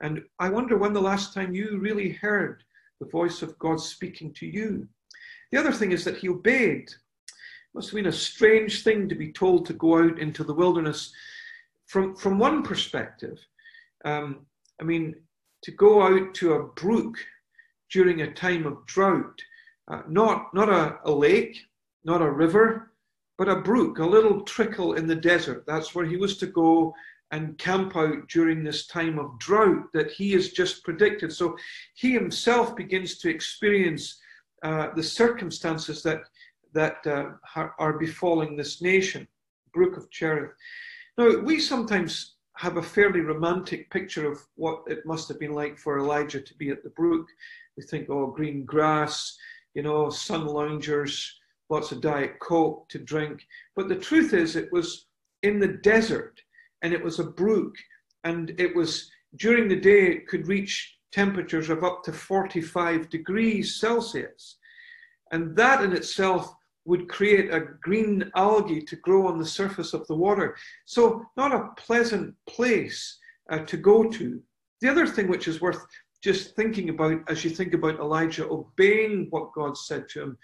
And 0.00 0.22
I 0.38 0.48
wonder 0.48 0.78
when 0.78 0.92
the 0.92 1.00
last 1.00 1.34
time 1.34 1.54
you 1.54 1.78
really 1.78 2.10
heard 2.10 2.64
the 3.00 3.06
voice 3.06 3.42
of 3.42 3.58
God 3.58 3.80
speaking 3.80 4.32
to 4.34 4.46
you. 4.46 4.88
The 5.52 5.58
other 5.58 5.72
thing 5.72 5.92
is 5.92 6.04
that 6.04 6.16
he 6.16 6.28
obeyed. 6.28 6.88
It 6.88 7.74
must 7.74 7.90
have 7.90 7.96
been 7.96 8.06
a 8.06 8.12
strange 8.12 8.82
thing 8.82 9.08
to 9.08 9.14
be 9.14 9.32
told 9.32 9.66
to 9.66 9.72
go 9.74 9.98
out 10.02 10.18
into 10.18 10.44
the 10.44 10.54
wilderness. 10.54 11.12
From, 11.86 12.14
from 12.14 12.38
one 12.38 12.62
perspective, 12.62 13.38
um, 14.04 14.46
I 14.80 14.84
mean, 14.84 15.16
to 15.62 15.72
go 15.72 16.02
out 16.02 16.34
to 16.34 16.54
a 16.54 16.64
brook 16.64 17.16
during 17.90 18.22
a 18.22 18.32
time 18.32 18.64
of 18.64 18.86
drought, 18.86 19.42
uh, 19.88 20.02
not, 20.08 20.54
not 20.54 20.68
a, 20.68 20.98
a 21.04 21.10
lake, 21.10 21.58
not 22.04 22.22
a 22.22 22.30
river, 22.30 22.89
but 23.40 23.48
a 23.48 23.56
brook, 23.56 24.00
a 24.00 24.04
little 24.04 24.42
trickle 24.42 24.92
in 24.96 25.06
the 25.06 25.14
desert. 25.14 25.64
That's 25.66 25.94
where 25.94 26.04
he 26.04 26.18
was 26.18 26.36
to 26.36 26.46
go 26.46 26.94
and 27.30 27.56
camp 27.56 27.96
out 27.96 28.28
during 28.28 28.62
this 28.62 28.86
time 28.86 29.18
of 29.18 29.38
drought 29.38 29.90
that 29.94 30.10
he 30.10 30.32
has 30.32 30.50
just 30.50 30.84
predicted. 30.84 31.32
So 31.32 31.56
he 31.94 32.12
himself 32.12 32.76
begins 32.76 33.16
to 33.16 33.30
experience 33.30 34.20
uh, 34.62 34.88
the 34.94 35.02
circumstances 35.02 36.02
that 36.02 36.20
that 36.74 36.98
uh, 37.06 37.30
are 37.78 37.98
befalling 37.98 38.58
this 38.58 38.82
nation, 38.82 39.26
Brook 39.72 39.96
of 39.96 40.10
Cherith. 40.10 40.52
Now 41.16 41.38
we 41.38 41.60
sometimes 41.60 42.34
have 42.58 42.76
a 42.76 42.82
fairly 42.82 43.20
romantic 43.20 43.88
picture 43.88 44.30
of 44.30 44.38
what 44.56 44.82
it 44.86 45.06
must 45.06 45.28
have 45.28 45.40
been 45.40 45.54
like 45.54 45.78
for 45.78 45.98
Elijah 45.98 46.42
to 46.42 46.54
be 46.58 46.68
at 46.68 46.82
the 46.82 46.90
brook. 46.90 47.26
We 47.78 47.84
think, 47.84 48.10
oh, 48.10 48.26
green 48.26 48.66
grass, 48.66 49.34
you 49.72 49.82
know, 49.82 50.10
sun 50.10 50.44
loungers, 50.44 51.39
lots 51.70 51.92
of 51.92 52.00
diet 52.00 52.38
coke 52.40 52.88
to 52.88 52.98
drink. 52.98 53.46
But 53.76 53.88
the 53.88 53.96
truth 53.96 54.34
is, 54.34 54.56
it 54.56 54.70
was 54.72 55.06
in 55.42 55.58
the 55.58 55.68
desert 55.68 56.40
and 56.82 56.92
it 56.92 57.02
was 57.02 57.18
a 57.18 57.24
brook, 57.24 57.74
and 58.24 58.54
it 58.58 58.74
was 58.74 59.10
during 59.36 59.68
the 59.68 59.80
day 59.80 60.06
it 60.06 60.26
could 60.26 60.48
reach 60.48 60.96
temperatures 61.12 61.68
of 61.70 61.84
up 61.84 62.02
to 62.04 62.12
45 62.12 63.10
degrees 63.10 63.78
Celsius. 63.78 64.56
And 65.32 65.54
that 65.56 65.82
in 65.84 65.92
itself 65.92 66.54
would 66.86 67.08
create 67.08 67.52
a 67.52 67.66
green 67.82 68.30
algae 68.34 68.80
to 68.82 68.96
grow 68.96 69.26
on 69.26 69.38
the 69.38 69.46
surface 69.46 69.92
of 69.92 70.06
the 70.06 70.14
water. 70.14 70.56
So, 70.86 71.24
not 71.36 71.54
a 71.54 71.68
pleasant 71.76 72.34
place 72.48 73.18
uh, 73.50 73.58
to 73.58 73.76
go 73.76 74.08
to. 74.10 74.42
The 74.80 74.88
other 74.88 75.06
thing 75.06 75.28
which 75.28 75.46
is 75.46 75.60
worth 75.60 75.84
just 76.22 76.54
thinking 76.54 76.90
about 76.90 77.20
as 77.28 77.44
you 77.44 77.50
think 77.50 77.74
about 77.74 77.98
Elijah 77.98 78.48
obeying 78.48 79.26
what 79.30 79.52
God 79.52 79.76
said 79.76 80.08
to 80.10 80.22
him 80.22 80.38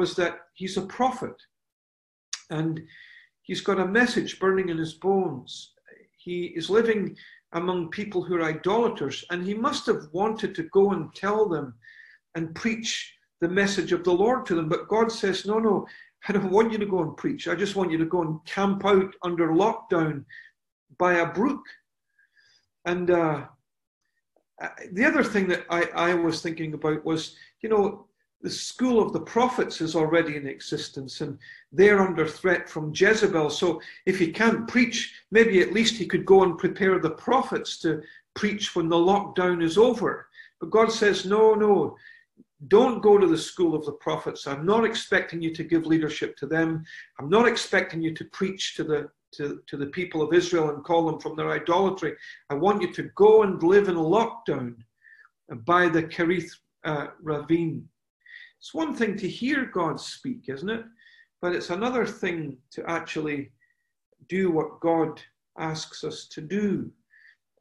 was 0.00 0.10
that 0.16 0.34
he's 0.54 0.76
a 0.78 0.86
prophet 0.98 1.36
and 2.50 2.80
he's 3.42 3.62
got 3.68 3.84
a 3.84 3.94
message 4.00 4.38
burning 4.38 4.68
in 4.70 4.78
his 4.78 4.94
bones 4.94 5.52
he 6.18 6.46
is 6.56 6.68
living 6.68 7.16
among 7.52 7.90
people 7.90 8.22
who 8.22 8.36
are 8.36 8.42
idolaters, 8.42 9.24
and 9.30 9.44
he 9.44 9.54
must 9.54 9.86
have 9.86 10.02
wanted 10.12 10.54
to 10.54 10.64
go 10.64 10.90
and 10.92 11.14
tell 11.14 11.48
them 11.48 11.74
and 12.34 12.54
preach 12.54 13.14
the 13.40 13.48
message 13.48 13.92
of 13.92 14.04
the 14.04 14.12
Lord 14.12 14.44
to 14.46 14.54
them. 14.54 14.68
But 14.68 14.88
God 14.88 15.10
says, 15.10 15.46
No, 15.46 15.58
no, 15.58 15.86
I 16.28 16.32
don't 16.32 16.50
want 16.50 16.72
you 16.72 16.78
to 16.78 16.86
go 16.86 17.00
and 17.02 17.16
preach. 17.16 17.48
I 17.48 17.54
just 17.54 17.76
want 17.76 17.90
you 17.90 17.98
to 17.98 18.04
go 18.04 18.22
and 18.22 18.44
camp 18.44 18.84
out 18.84 19.14
under 19.22 19.48
lockdown 19.48 20.24
by 20.98 21.14
a 21.14 21.32
brook. 21.32 21.62
And 22.84 23.10
uh, 23.10 23.46
the 24.92 25.04
other 25.04 25.24
thing 25.24 25.48
that 25.48 25.64
I, 25.70 25.84
I 25.94 26.14
was 26.14 26.42
thinking 26.42 26.74
about 26.74 27.04
was, 27.04 27.36
you 27.62 27.68
know, 27.68 28.07
the 28.42 28.50
school 28.50 29.02
of 29.02 29.12
the 29.12 29.20
prophets 29.20 29.80
is 29.80 29.96
already 29.96 30.36
in 30.36 30.46
existence 30.46 31.20
and 31.20 31.38
they're 31.72 32.00
under 32.00 32.26
threat 32.26 32.68
from 32.68 32.92
Jezebel. 32.94 33.50
So 33.50 33.80
if 34.06 34.18
he 34.18 34.30
can't 34.30 34.68
preach, 34.68 35.12
maybe 35.30 35.60
at 35.60 35.72
least 35.72 35.96
he 35.96 36.06
could 36.06 36.24
go 36.24 36.44
and 36.44 36.56
prepare 36.56 36.98
the 36.98 37.10
prophets 37.10 37.78
to 37.80 38.02
preach 38.34 38.76
when 38.76 38.88
the 38.88 38.96
lockdown 38.96 39.62
is 39.62 39.76
over. 39.76 40.28
But 40.60 40.70
God 40.70 40.92
says, 40.92 41.26
no, 41.26 41.54
no, 41.54 41.96
don't 42.68 43.02
go 43.02 43.18
to 43.18 43.26
the 43.26 43.38
school 43.38 43.74
of 43.74 43.84
the 43.84 43.92
prophets. 43.92 44.46
I'm 44.46 44.66
not 44.66 44.84
expecting 44.84 45.42
you 45.42 45.54
to 45.54 45.64
give 45.64 45.86
leadership 45.86 46.36
to 46.38 46.46
them. 46.46 46.84
I'm 47.18 47.28
not 47.28 47.46
expecting 47.46 48.02
you 48.02 48.14
to 48.14 48.24
preach 48.26 48.76
to 48.76 48.84
the 48.84 49.10
to, 49.32 49.60
to 49.66 49.76
the 49.76 49.86
people 49.86 50.22
of 50.22 50.32
Israel 50.32 50.70
and 50.70 50.82
call 50.82 51.04
them 51.04 51.20
from 51.20 51.36
their 51.36 51.50
idolatry. 51.50 52.14
I 52.48 52.54
want 52.54 52.80
you 52.80 52.92
to 52.94 53.10
go 53.14 53.42
and 53.42 53.62
live 53.62 53.88
in 53.88 53.96
a 53.96 54.00
lockdown 54.00 54.76
by 55.66 55.86
the 55.88 56.02
Kerith 56.02 56.50
uh, 56.84 57.08
ravine. 57.22 57.86
It's 58.58 58.74
one 58.74 58.94
thing 58.94 59.16
to 59.18 59.28
hear 59.28 59.66
God 59.66 60.00
speak, 60.00 60.48
isn't 60.48 60.68
it? 60.68 60.84
But 61.40 61.54
it's 61.54 61.70
another 61.70 62.04
thing 62.04 62.58
to 62.72 62.88
actually 62.90 63.52
do 64.28 64.50
what 64.50 64.80
God 64.80 65.20
asks 65.58 66.04
us 66.04 66.26
to 66.28 66.40
do. 66.40 66.90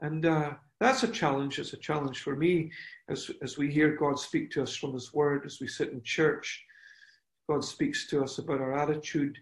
And 0.01 0.25
uh, 0.25 0.53
that's 0.79 1.03
a 1.03 1.07
challenge. 1.07 1.59
It's 1.59 1.73
a 1.73 1.77
challenge 1.77 2.21
for 2.21 2.35
me 2.35 2.71
as, 3.09 3.31
as 3.41 3.57
we 3.57 3.71
hear 3.71 3.95
God 3.95 4.19
speak 4.19 4.51
to 4.51 4.63
us 4.63 4.75
from 4.75 4.93
His 4.93 5.13
Word, 5.13 5.43
as 5.45 5.59
we 5.59 5.67
sit 5.67 5.91
in 5.91 6.01
church. 6.03 6.63
God 7.49 7.63
speaks 7.63 8.07
to 8.07 8.23
us 8.23 8.39
about 8.39 8.61
our 8.61 8.77
attitude. 8.77 9.37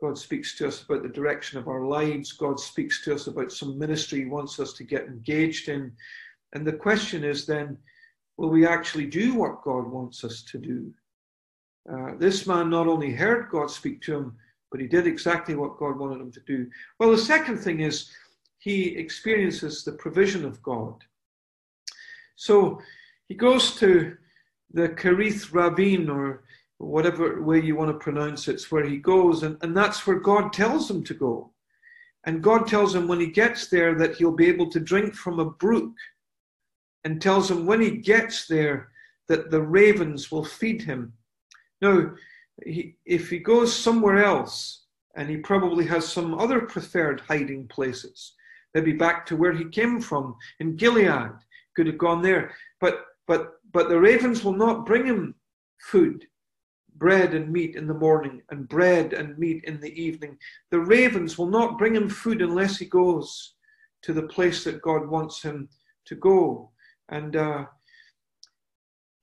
God 0.00 0.16
speaks 0.16 0.56
to 0.58 0.66
us 0.66 0.82
about 0.82 1.02
the 1.02 1.08
direction 1.08 1.58
of 1.58 1.68
our 1.68 1.84
lives. 1.84 2.32
God 2.32 2.58
speaks 2.58 3.04
to 3.04 3.14
us 3.14 3.26
about 3.26 3.52
some 3.52 3.78
ministry 3.78 4.20
He 4.20 4.24
wants 4.24 4.58
us 4.58 4.72
to 4.74 4.84
get 4.84 5.04
engaged 5.04 5.68
in. 5.68 5.92
And 6.54 6.66
the 6.66 6.72
question 6.72 7.22
is 7.22 7.46
then, 7.46 7.76
will 8.40 8.48
we 8.48 8.66
actually 8.66 9.04
do 9.04 9.34
what 9.34 9.62
God 9.62 9.86
wants 9.86 10.24
us 10.24 10.40
to 10.44 10.56
do? 10.56 10.90
Uh, 11.92 12.12
this 12.18 12.46
man 12.46 12.70
not 12.70 12.86
only 12.86 13.12
heard 13.12 13.50
God 13.50 13.70
speak 13.70 14.00
to 14.02 14.16
him, 14.16 14.36
but 14.70 14.80
he 14.80 14.86
did 14.86 15.06
exactly 15.06 15.54
what 15.54 15.76
God 15.76 15.98
wanted 15.98 16.22
him 16.22 16.32
to 16.32 16.40
do. 16.46 16.66
Well, 16.98 17.10
the 17.10 17.18
second 17.18 17.58
thing 17.58 17.80
is 17.80 18.10
he 18.58 18.96
experiences 18.96 19.84
the 19.84 19.92
provision 19.92 20.46
of 20.46 20.62
God. 20.62 20.94
So 22.36 22.80
he 23.28 23.34
goes 23.34 23.76
to 23.76 24.16
the 24.72 24.88
Kerith 24.88 25.52
Ravine, 25.52 26.08
or 26.08 26.44
whatever 26.78 27.42
way 27.42 27.60
you 27.60 27.76
want 27.76 27.90
to 27.90 28.04
pronounce 28.04 28.48
it, 28.48 28.54
it's 28.54 28.72
where 28.72 28.86
he 28.86 28.96
goes, 28.96 29.42
and, 29.42 29.58
and 29.60 29.76
that's 29.76 30.06
where 30.06 30.18
God 30.18 30.54
tells 30.54 30.90
him 30.90 31.04
to 31.04 31.12
go. 31.12 31.50
And 32.24 32.42
God 32.42 32.66
tells 32.66 32.94
him 32.94 33.06
when 33.06 33.20
he 33.20 33.26
gets 33.26 33.66
there 33.66 33.94
that 33.96 34.16
he'll 34.16 34.32
be 34.32 34.48
able 34.48 34.70
to 34.70 34.80
drink 34.80 35.14
from 35.14 35.40
a 35.40 35.50
brook, 35.50 35.92
and 37.04 37.20
tells 37.20 37.50
him 37.50 37.66
when 37.66 37.80
he 37.80 37.90
gets 37.98 38.46
there 38.46 38.90
that 39.28 39.50
the 39.50 39.62
ravens 39.62 40.30
will 40.30 40.44
feed 40.44 40.82
him. 40.82 41.12
Now, 41.80 42.12
he, 42.64 42.96
if 43.06 43.30
he 43.30 43.38
goes 43.38 43.74
somewhere 43.74 44.22
else, 44.22 44.84
and 45.16 45.28
he 45.28 45.36
probably 45.38 45.86
has 45.86 46.06
some 46.06 46.34
other 46.34 46.60
preferred 46.60 47.20
hiding 47.20 47.66
places, 47.68 48.34
maybe 48.74 48.92
back 48.92 49.26
to 49.26 49.36
where 49.36 49.52
he 49.52 49.64
came 49.64 50.00
from 50.00 50.36
in 50.60 50.76
Gilead, 50.76 51.32
could 51.76 51.86
have 51.86 51.98
gone 51.98 52.22
there. 52.22 52.54
But 52.80 53.04
but 53.26 53.54
but 53.72 53.88
the 53.88 54.00
ravens 54.00 54.44
will 54.44 54.54
not 54.54 54.86
bring 54.86 55.06
him 55.06 55.34
food, 55.80 56.26
bread 56.96 57.34
and 57.34 57.52
meat 57.52 57.76
in 57.76 57.86
the 57.86 57.94
morning, 57.94 58.42
and 58.50 58.68
bread 58.68 59.12
and 59.12 59.38
meat 59.38 59.64
in 59.64 59.80
the 59.80 60.00
evening. 60.00 60.36
The 60.70 60.80
ravens 60.80 61.38
will 61.38 61.46
not 61.46 61.78
bring 61.78 61.94
him 61.94 62.08
food 62.08 62.42
unless 62.42 62.78
he 62.78 62.86
goes 62.86 63.54
to 64.02 64.12
the 64.12 64.24
place 64.24 64.64
that 64.64 64.82
God 64.82 65.08
wants 65.08 65.42
him 65.42 65.68
to 66.06 66.14
go. 66.14 66.70
And 67.10 67.36
uh, 67.36 67.66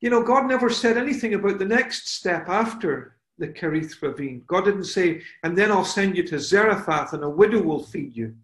you 0.00 0.10
know, 0.10 0.22
God 0.22 0.46
never 0.46 0.70
said 0.70 0.96
anything 0.96 1.34
about 1.34 1.58
the 1.58 1.64
next 1.64 2.08
step 2.08 2.48
after 2.48 3.16
the 3.38 3.48
Kerith 3.48 4.00
ravine. 4.02 4.42
God 4.46 4.64
didn't 4.64 4.84
say, 4.84 5.22
and 5.42 5.56
then 5.56 5.70
I'll 5.70 5.84
send 5.84 6.16
you 6.16 6.22
to 6.24 6.38
Zarephath 6.38 7.12
and 7.12 7.24
a 7.24 7.30
widow 7.30 7.62
will 7.62 7.82
feed 7.82 8.16
you. 8.16 8.34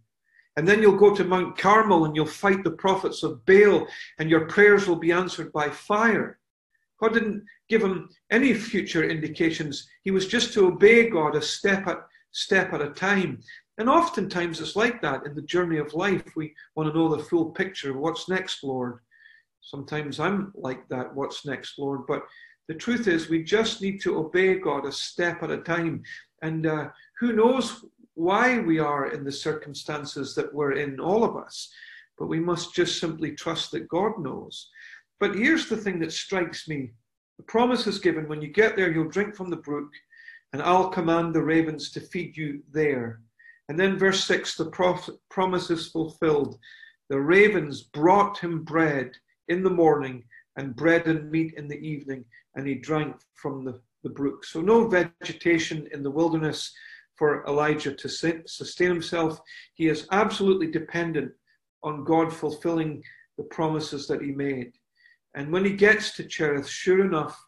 And 0.57 0.66
then 0.66 0.80
you'll 0.80 0.96
go 0.96 1.14
to 1.14 1.24
Mount 1.24 1.59
Carmel 1.59 2.04
and 2.04 2.14
you'll 2.14 2.26
fight 2.26 2.62
the 2.62 2.70
prophets 2.70 3.22
of 3.22 3.44
Baal, 3.44 3.87
and 4.18 4.30
your 4.30 4.46
prayers 4.46 4.87
will 4.87 4.96
be 4.96 5.11
answered 5.11 5.52
by 5.52 5.68
fire. 5.68 6.38
God 7.00 7.12
didn't 7.12 7.44
give 7.68 7.83
him 7.83 8.09
any 8.30 8.54
future 8.54 9.09
indications. 9.09 9.88
He 10.02 10.12
was 10.12 10.28
just 10.28 10.52
to 10.54 10.68
obey 10.68 11.11
God 11.11 11.35
a 11.35 11.42
step 11.42 11.87
at 11.88 12.07
step 12.30 12.72
at 12.72 12.83
a 12.83 12.90
time. 12.90 13.40
And 13.78 13.88
oftentimes 13.88 14.61
it's 14.61 14.76
like 14.76 15.02
that 15.02 15.26
in 15.26 15.35
the 15.35 15.42
journey 15.42 15.78
of 15.78 15.94
life. 15.94 16.22
We 16.37 16.54
want 16.76 16.88
to 16.88 16.96
know 16.96 17.14
the 17.14 17.22
full 17.24 17.50
picture. 17.50 17.90
Of 17.90 17.96
what's 17.96 18.28
next, 18.28 18.62
Lord? 18.62 19.00
Sometimes 19.64 20.20
I'm 20.20 20.53
like 20.55 20.87
that. 20.88 21.14
What's 21.14 21.46
next, 21.46 21.79
Lord? 21.79 22.07
But 22.07 22.24
the 22.68 22.74
truth 22.74 23.09
is, 23.09 23.31
we 23.31 23.42
just 23.42 23.81
need 23.81 24.00
to 24.03 24.18
obey 24.18 24.59
God 24.59 24.85
a 24.85 24.92
step 24.92 25.42
at 25.42 25.50
a 25.50 25.59
time. 25.59 26.03
And 26.42 26.66
uh, 26.66 26.88
who 27.18 27.33
knows 27.33 27.85
why 28.12 28.59
we 28.59 28.79
are 28.79 29.11
in 29.12 29.24
the 29.24 29.33
circumstances 29.33 30.35
that 30.35 30.53
we're 30.53 30.72
in, 30.72 31.00
all 31.00 31.24
of 31.24 31.37
us. 31.37 31.70
But 32.18 32.27
we 32.27 32.40
must 32.40 32.74
just 32.74 33.00
simply 33.00 33.33
trust 33.33 33.72
that 33.72 33.88
God 33.88 34.18
knows. 34.18 34.70
But 35.18 35.35
here's 35.35 35.68
the 35.68 35.79
thing 35.79 35.98
that 36.00 36.12
strikes 36.12 36.68
me 36.68 36.92
the 37.38 37.44
promise 37.44 37.87
is 37.88 37.98
given 37.98 38.29
when 38.29 38.40
you 38.40 38.48
get 38.48 38.77
there, 38.77 38.92
you'll 38.92 39.09
drink 39.09 39.35
from 39.35 39.50
the 39.50 39.57
brook, 39.57 39.90
and 40.53 40.62
I'll 40.62 40.90
command 40.90 41.35
the 41.35 41.42
ravens 41.42 41.90
to 41.92 42.00
feed 42.00 42.37
you 42.37 42.62
there. 42.70 43.22
And 43.68 43.81
then, 43.81 43.98
verse 43.98 44.24
6 44.24 44.57
the 44.57 45.16
promise 45.31 45.70
is 45.70 45.88
fulfilled. 45.88 46.59
The 47.09 47.20
ravens 47.20 47.83
brought 47.83 48.38
him 48.38 48.62
bread 48.62 49.12
in 49.48 49.62
the 49.62 49.70
morning 49.70 50.24
and 50.57 50.76
bread 50.76 51.07
and 51.07 51.30
meat 51.30 51.54
in 51.57 51.68
the 51.68 51.78
evening, 51.78 52.24
and 52.54 52.66
he 52.66 52.74
drank 52.76 53.16
from 53.35 53.64
the, 53.64 53.80
the 54.02 54.11
brook. 54.11 54.44
So, 54.44 54.61
no 54.61 54.88
vegetation 54.88 55.88
in 55.92 56.02
the 56.02 56.11
wilderness 56.11 56.72
for 57.16 57.44
Elijah 57.46 57.94
to 57.94 58.09
sustain 58.09 58.88
himself. 58.88 59.40
He 59.74 59.88
is 59.88 60.09
absolutely 60.11 60.70
dependent 60.70 61.33
on 61.83 62.04
God 62.04 62.33
fulfilling 62.33 63.02
the 63.37 63.44
promises 63.44 64.07
that 64.09 64.22
he 64.22 64.33
made. 64.33 64.72
And 65.35 65.52
when 65.52 65.64
he 65.64 65.72
gets 65.72 66.12
to 66.16 66.24
Cherith, 66.24 66.68
sure 66.68 67.04
enough, 67.04 67.38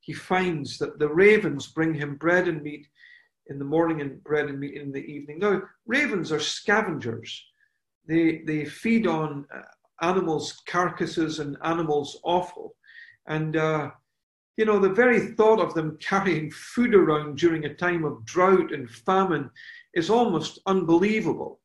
he 0.00 0.12
finds 0.12 0.78
that 0.78 0.98
the 0.98 1.08
ravens 1.08 1.68
bring 1.68 1.94
him 1.94 2.16
bread 2.16 2.48
and 2.48 2.62
meat 2.62 2.86
in 3.46 3.58
the 3.58 3.64
morning 3.64 4.00
and 4.00 4.22
bread 4.24 4.46
and 4.46 4.58
meat 4.58 4.74
in 4.74 4.92
the 4.92 5.04
evening. 5.04 5.38
Now, 5.38 5.62
ravens 5.86 6.32
are 6.32 6.40
scavengers. 6.40 7.44
They, 8.06 8.42
they 8.46 8.64
feed 8.64 9.06
on 9.06 9.46
uh, 9.54 9.60
animals' 10.02 10.62
carcasses 10.66 11.38
and 11.38 11.56
animals' 11.62 12.18
offal. 12.24 12.76
And, 13.26 13.56
uh, 13.56 13.90
you 14.56 14.64
know, 14.64 14.78
the 14.78 14.90
very 14.90 15.34
thought 15.34 15.60
of 15.60 15.74
them 15.74 15.98
carrying 16.00 16.50
food 16.50 16.94
around 16.94 17.38
during 17.38 17.64
a 17.64 17.74
time 17.74 18.04
of 18.04 18.24
drought 18.24 18.72
and 18.72 18.90
famine 18.90 19.50
is 19.94 20.10
almost 20.10 20.60
unbelievable. 20.66 21.60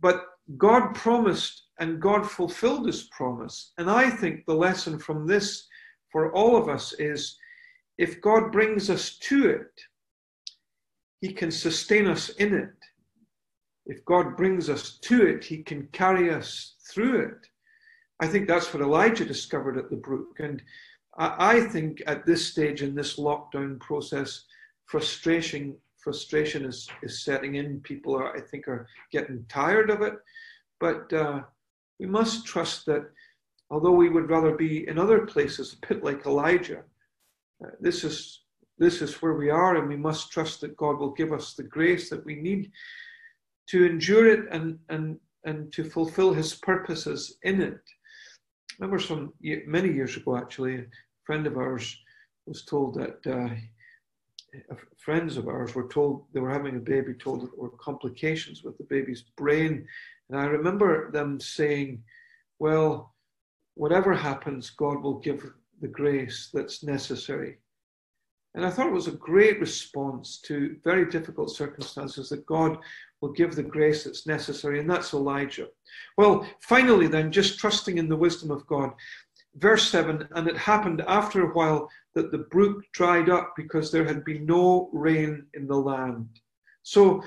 But 0.00 0.24
God 0.56 0.94
promised 0.94 1.66
and 1.78 2.00
God 2.00 2.28
fulfilled 2.28 2.86
his 2.86 3.04
promise. 3.04 3.72
And 3.78 3.90
I 3.90 4.10
think 4.10 4.44
the 4.46 4.54
lesson 4.54 4.98
from 4.98 5.26
this 5.26 5.66
for 6.10 6.32
all 6.32 6.56
of 6.56 6.68
us 6.68 6.92
is 6.94 7.36
if 7.98 8.20
God 8.20 8.52
brings 8.52 8.88
us 8.90 9.18
to 9.18 9.48
it, 9.48 9.80
he 11.20 11.32
can 11.32 11.50
sustain 11.50 12.06
us 12.06 12.28
in 12.30 12.54
it. 12.54 12.74
If 13.86 14.04
God 14.04 14.36
brings 14.36 14.68
us 14.68 14.98
to 15.02 15.26
it, 15.26 15.44
he 15.44 15.62
can 15.62 15.88
carry 15.92 16.30
us 16.30 16.74
through 16.90 17.20
it. 17.20 17.46
I 18.20 18.26
think 18.26 18.48
that's 18.48 18.72
what 18.72 18.82
Elijah 18.82 19.24
discovered 19.24 19.78
at 19.78 19.90
the 19.90 19.96
brook. 19.96 20.40
And 20.40 20.62
I, 21.18 21.60
think 21.60 22.02
at 22.06 22.26
this 22.26 22.46
stage 22.46 22.82
in 22.82 22.94
this 22.94 23.16
lockdown 23.16 23.80
process, 23.80 24.44
frustration 24.86 25.76
frustration 25.98 26.64
is, 26.64 26.88
is 27.02 27.24
setting 27.24 27.56
in. 27.56 27.80
People 27.80 28.14
are, 28.14 28.36
I 28.36 28.40
think, 28.40 28.68
are 28.68 28.86
getting 29.10 29.44
tired 29.48 29.90
of 29.90 30.02
it. 30.02 30.14
But 30.78 31.12
uh, 31.12 31.40
we 31.98 32.06
must 32.06 32.46
trust 32.46 32.86
that 32.86 33.10
although 33.70 33.90
we 33.90 34.08
would 34.08 34.30
rather 34.30 34.54
be 34.54 34.86
in 34.86 35.00
other 35.00 35.26
places, 35.26 35.74
a 35.74 35.86
bit 35.88 36.04
like 36.04 36.24
Elijah, 36.24 36.82
uh, 37.64 37.70
this 37.80 38.04
is 38.04 38.42
this 38.78 39.00
is 39.00 39.20
where 39.22 39.34
we 39.34 39.48
are, 39.48 39.76
and 39.76 39.88
we 39.88 39.96
must 39.96 40.30
trust 40.30 40.60
that 40.60 40.76
God 40.76 40.98
will 40.98 41.12
give 41.12 41.32
us 41.32 41.54
the 41.54 41.62
grace 41.62 42.10
that 42.10 42.24
we 42.24 42.36
need 42.36 42.70
to 43.68 43.84
endure 43.84 44.26
it 44.26 44.46
and 44.50 44.78
and 44.88 45.18
and 45.44 45.72
to 45.72 45.84
fulfill 45.84 46.32
His 46.32 46.54
purposes 46.54 47.38
in 47.42 47.60
it. 47.62 47.80
I 48.72 48.84
remember 48.84 49.02
some 49.02 49.32
many 49.66 49.92
years 49.92 50.16
ago, 50.16 50.36
actually, 50.36 50.76
a 50.76 50.86
friend 51.24 51.46
of 51.46 51.56
ours 51.56 51.96
was 52.46 52.64
told 52.64 52.94
that 52.94 53.26
uh, 53.26 54.74
friends 54.98 55.36
of 55.36 55.48
ours 55.48 55.74
were 55.74 55.88
told 55.88 56.26
they 56.32 56.40
were 56.40 56.50
having 56.50 56.76
a 56.76 56.80
baby, 56.80 57.14
told 57.14 57.42
that 57.42 57.50
there 57.52 57.62
were 57.62 57.76
complications 57.78 58.62
with 58.62 58.76
the 58.78 58.84
baby's 58.84 59.22
brain, 59.36 59.86
and 60.28 60.38
I 60.38 60.46
remember 60.46 61.10
them 61.10 61.40
saying, 61.40 62.02
"Well, 62.58 63.14
whatever 63.74 64.14
happens, 64.14 64.70
God 64.70 65.02
will 65.02 65.18
give 65.20 65.50
the 65.80 65.88
grace 65.88 66.50
that's 66.52 66.82
necessary." 66.82 67.58
And 68.56 68.64
I 68.64 68.70
thought 68.70 68.86
it 68.86 68.92
was 68.92 69.06
a 69.06 69.12
great 69.12 69.60
response 69.60 70.38
to 70.46 70.76
very 70.82 71.10
difficult 71.10 71.50
circumstances 71.50 72.30
that 72.30 72.46
God 72.46 72.78
will 73.20 73.32
give 73.32 73.54
the 73.54 73.62
grace 73.62 74.04
that's 74.04 74.26
necessary, 74.26 74.80
and 74.80 74.90
that's 74.90 75.14
Elijah. 75.14 75.68
Well, 76.18 76.46
finally, 76.60 77.06
then, 77.06 77.32
just 77.32 77.58
trusting 77.58 77.98
in 77.98 78.08
the 78.08 78.16
wisdom 78.16 78.50
of 78.50 78.66
God. 78.66 78.92
Verse 79.56 79.90
7 79.90 80.28
And 80.34 80.48
it 80.48 80.56
happened 80.56 81.02
after 81.08 81.42
a 81.42 81.54
while 81.54 81.88
that 82.14 82.30
the 82.30 82.46
brook 82.50 82.82
dried 82.92 83.30
up 83.30 83.54
because 83.56 83.90
there 83.90 84.04
had 84.04 84.24
been 84.24 84.44
no 84.46 84.90
rain 84.92 85.46
in 85.54 85.66
the 85.66 85.76
land. 85.76 86.28
So, 86.82 87.22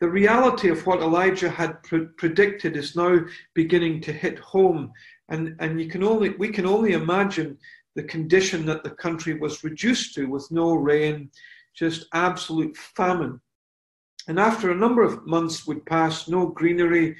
the 0.00 0.08
reality 0.08 0.68
of 0.68 0.86
what 0.86 1.00
Elijah 1.00 1.50
had 1.50 1.82
pre- 1.82 2.06
predicted 2.16 2.76
is 2.76 2.94
now 2.94 3.18
beginning 3.54 4.00
to 4.02 4.12
hit 4.12 4.38
home. 4.38 4.92
And, 5.28 5.56
and 5.58 5.80
you 5.80 5.90
can 5.90 6.04
only, 6.04 6.30
we 6.30 6.50
can 6.50 6.66
only 6.66 6.92
imagine 6.92 7.58
the 7.96 8.04
condition 8.04 8.64
that 8.66 8.84
the 8.84 8.90
country 8.90 9.34
was 9.34 9.64
reduced 9.64 10.14
to 10.14 10.26
with 10.26 10.48
no 10.52 10.74
rain, 10.74 11.30
just 11.74 12.06
absolute 12.12 12.76
famine. 12.76 13.40
And 14.28 14.38
after 14.38 14.70
a 14.70 14.76
number 14.76 15.02
of 15.02 15.26
months 15.26 15.66
would 15.66 15.84
pass, 15.86 16.28
no 16.28 16.46
greenery, 16.46 17.16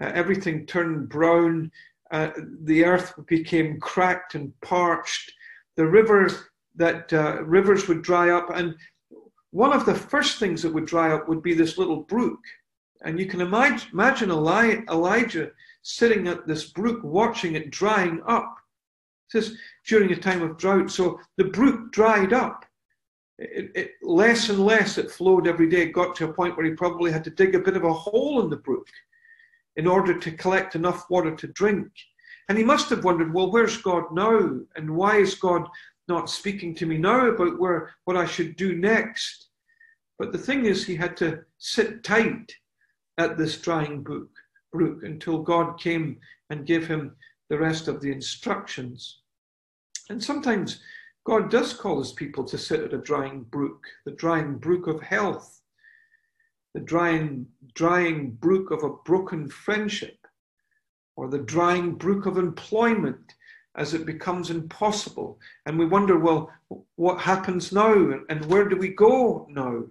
uh, 0.00 0.10
everything 0.14 0.64
turned 0.64 1.08
brown, 1.08 1.70
uh, 2.10 2.30
the 2.62 2.84
earth 2.84 3.14
became 3.26 3.80
cracked 3.80 4.34
and 4.34 4.52
parched, 4.60 5.32
the 5.76 5.86
river 5.86 6.28
that 6.76 7.12
uh, 7.12 7.42
rivers 7.42 7.88
would 7.88 8.02
dry 8.02 8.30
up, 8.30 8.48
and 8.54 8.74
one 9.50 9.72
of 9.72 9.84
the 9.84 9.94
first 9.94 10.38
things 10.38 10.62
that 10.62 10.72
would 10.72 10.86
dry 10.86 11.12
up 11.12 11.28
would 11.28 11.42
be 11.42 11.52
this 11.52 11.76
little 11.76 12.02
brook. 12.02 12.38
And 13.04 13.18
you 13.18 13.26
can 13.26 13.40
imagine, 13.40 14.30
Elijah 14.30 15.50
sitting 15.82 16.28
at 16.28 16.46
this 16.46 16.70
brook 16.70 17.00
watching 17.02 17.56
it 17.56 17.70
drying 17.70 18.22
up 18.26 18.56
says 19.28 19.56
during 19.86 20.12
a 20.12 20.16
time 20.16 20.42
of 20.42 20.58
drought. 20.58 20.90
So 20.90 21.18
the 21.38 21.44
brook 21.44 21.90
dried 21.90 22.32
up. 22.32 22.64
It, 23.42 23.72
it, 23.74 23.92
less 24.02 24.48
and 24.50 24.60
less 24.60 24.98
it 24.98 25.10
flowed 25.10 25.48
every 25.48 25.68
day. 25.68 25.82
It 25.82 25.92
got 25.92 26.14
to 26.16 26.28
a 26.28 26.32
point 26.32 26.56
where 26.56 26.66
he 26.66 26.72
probably 26.72 27.10
had 27.10 27.24
to 27.24 27.30
dig 27.30 27.54
a 27.54 27.60
bit 27.60 27.76
of 27.76 27.84
a 27.84 27.92
hole 27.92 28.40
in 28.40 28.50
the 28.50 28.56
brook 28.56 28.86
in 29.76 29.86
order 29.86 30.18
to 30.18 30.32
collect 30.32 30.76
enough 30.76 31.10
water 31.10 31.34
to 31.34 31.48
drink. 31.48 31.88
And 32.48 32.56
he 32.56 32.64
must 32.64 32.90
have 32.90 33.04
wondered, 33.04 33.34
well, 33.34 33.50
where's 33.50 33.78
God 33.78 34.04
now? 34.12 34.60
And 34.76 34.90
why 34.94 35.16
is 35.16 35.34
God 35.34 35.66
not 36.08 36.30
speaking 36.30 36.74
to 36.76 36.86
me 36.86 36.98
now 36.98 37.26
about 37.26 37.58
where 37.58 37.94
what 38.04 38.16
I 38.16 38.26
should 38.26 38.56
do 38.56 38.76
next? 38.76 39.48
But 40.18 40.30
the 40.30 40.38
thing 40.38 40.66
is, 40.66 40.86
he 40.86 40.94
had 40.94 41.16
to 41.16 41.40
sit 41.58 42.04
tight 42.04 42.54
at 43.18 43.36
this 43.36 43.58
drying 43.58 44.02
brook, 44.02 44.30
brook 44.72 45.02
until 45.02 45.42
God 45.42 45.80
came 45.80 46.18
and 46.50 46.66
gave 46.66 46.86
him 46.86 47.16
the 47.48 47.58
rest 47.58 47.88
of 47.88 48.00
the 48.00 48.12
instructions. 48.12 49.20
And 50.10 50.22
sometimes 50.22 50.80
God 51.24 51.50
does 51.50 51.72
call 51.72 51.98
his 51.98 52.12
people 52.12 52.44
to 52.44 52.58
sit 52.58 52.80
at 52.80 52.94
a 52.94 52.98
drying 52.98 53.42
brook, 53.44 53.86
the 54.04 54.12
drying 54.12 54.58
brook 54.58 54.86
of 54.86 55.00
health, 55.00 55.60
the 56.74 56.80
drying, 56.80 57.46
drying 57.74 58.32
brook 58.32 58.70
of 58.70 58.82
a 58.82 58.94
broken 59.04 59.48
friendship, 59.48 60.26
or 61.16 61.28
the 61.28 61.38
drying 61.38 61.94
brook 61.94 62.26
of 62.26 62.38
employment 62.38 63.34
as 63.76 63.94
it 63.94 64.04
becomes 64.04 64.50
impossible. 64.50 65.38
And 65.66 65.78
we 65.78 65.86
wonder, 65.86 66.18
well, 66.18 66.50
what 66.96 67.20
happens 67.20 67.72
now 67.72 68.20
and 68.28 68.44
where 68.46 68.68
do 68.68 68.76
we 68.76 68.88
go 68.88 69.46
now? 69.48 69.84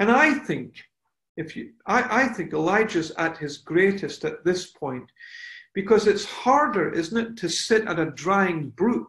And 0.00 0.10
I 0.10 0.34
think 0.34 0.82
if 1.36 1.56
you 1.56 1.70
I, 1.86 2.22
I 2.22 2.28
think 2.28 2.52
Elijah's 2.52 3.12
at 3.12 3.38
his 3.38 3.58
greatest 3.58 4.24
at 4.24 4.44
this 4.44 4.66
point 4.66 5.10
because 5.74 6.06
it's 6.06 6.24
harder, 6.24 6.90
isn't 6.92 7.16
it, 7.16 7.36
to 7.36 7.48
sit 7.48 7.86
at 7.86 7.98
a 7.98 8.10
drying 8.10 8.70
brook 8.70 9.08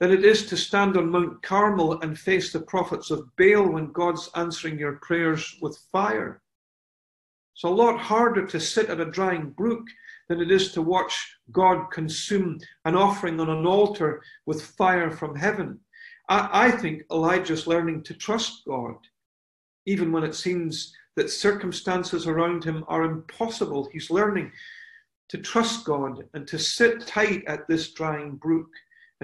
than 0.00 0.10
it 0.10 0.24
is 0.24 0.46
to 0.46 0.56
stand 0.56 0.96
on 0.96 1.10
Mount 1.10 1.42
Carmel 1.42 2.00
and 2.00 2.18
face 2.18 2.52
the 2.52 2.60
prophets 2.60 3.10
of 3.10 3.28
Baal 3.36 3.68
when 3.68 3.92
God's 3.92 4.28
answering 4.34 4.78
your 4.78 4.98
prayers 5.02 5.56
with 5.62 5.78
fire. 5.92 6.42
It's 7.54 7.64
a 7.64 7.68
lot 7.68 8.00
harder 8.00 8.46
to 8.46 8.58
sit 8.58 8.90
at 8.90 9.00
a 9.00 9.10
drying 9.10 9.50
brook 9.50 9.86
than 10.28 10.40
it 10.40 10.50
is 10.50 10.72
to 10.72 10.82
watch 10.82 11.36
God 11.52 11.90
consume 11.92 12.58
an 12.84 12.96
offering 12.96 13.38
on 13.38 13.48
an 13.48 13.66
altar 13.66 14.22
with 14.46 14.62
fire 14.62 15.10
from 15.10 15.36
heaven. 15.36 15.78
I, 16.28 16.48
I 16.66 16.70
think 16.72 17.02
Elijah's 17.12 17.66
learning 17.66 18.02
to 18.04 18.14
trust 18.14 18.62
God, 18.66 18.96
even 19.86 20.10
when 20.10 20.24
it 20.24 20.34
seems 20.34 20.92
that 21.16 21.30
circumstances 21.30 22.26
around 22.26 22.64
him 22.64 22.84
are 22.88 23.04
impossible. 23.04 23.88
He's 23.92 24.10
learning 24.10 24.50
to 25.28 25.38
trust 25.38 25.84
God 25.84 26.24
and 26.34 26.46
to 26.48 26.58
sit 26.58 27.06
tight 27.06 27.44
at 27.46 27.68
this 27.68 27.92
drying 27.92 28.36
brook 28.36 28.68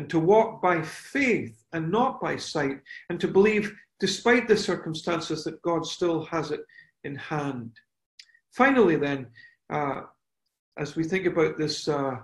and 0.01 0.09
to 0.09 0.19
walk 0.19 0.63
by 0.63 0.81
faith 0.81 1.63
and 1.75 1.93
not 1.93 2.23
by 2.23 2.35
sight 2.35 2.81
and 3.11 3.21
to 3.21 3.29
believe, 3.29 3.71
despite 3.99 4.49
the 4.49 4.57
circumstances, 4.57 5.45
that 5.45 5.61
God 5.61 5.85
still 5.85 6.25
has 6.25 6.53
it 6.53 6.63
in 7.05 7.15
hand. 7.17 7.73
Finally, 8.51 8.97
then, 8.97 9.27
uh, 9.69 10.05
as 10.79 10.97
we 10.97 11.05
think 11.05 11.27
about 11.27 11.59
this 11.59 11.87
uh, 11.87 12.17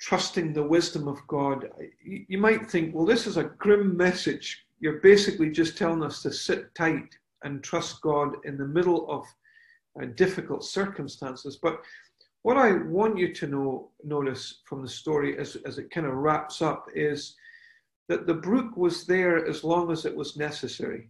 trusting 0.00 0.54
the 0.54 0.62
wisdom 0.62 1.06
of 1.06 1.18
God, 1.26 1.68
you, 2.02 2.24
you 2.28 2.38
might 2.38 2.70
think, 2.70 2.94
well, 2.94 3.04
this 3.04 3.26
is 3.26 3.36
a 3.36 3.52
grim 3.58 3.94
message. 3.94 4.64
You're 4.80 5.00
basically 5.00 5.50
just 5.50 5.76
telling 5.76 6.02
us 6.02 6.22
to 6.22 6.32
sit 6.32 6.74
tight 6.74 7.14
and 7.44 7.62
trust 7.62 8.00
God 8.00 8.36
in 8.46 8.56
the 8.56 8.64
middle 8.64 9.06
of 9.10 9.26
uh, 10.00 10.06
difficult 10.16 10.64
circumstances. 10.64 11.58
But 11.62 11.82
what 12.42 12.56
I 12.56 12.72
want 12.72 13.18
you 13.18 13.32
to 13.34 13.46
know, 13.46 13.90
notice 14.02 14.60
from 14.64 14.82
the 14.82 14.88
story 14.88 15.38
as, 15.38 15.56
as 15.64 15.78
it 15.78 15.90
kind 15.90 16.06
of 16.06 16.14
wraps 16.14 16.60
up 16.60 16.86
is 16.94 17.36
that 18.08 18.26
the 18.26 18.34
brook 18.34 18.76
was 18.76 19.06
there 19.06 19.46
as 19.46 19.62
long 19.62 19.92
as 19.92 20.04
it 20.04 20.14
was 20.14 20.36
necessary. 20.36 21.08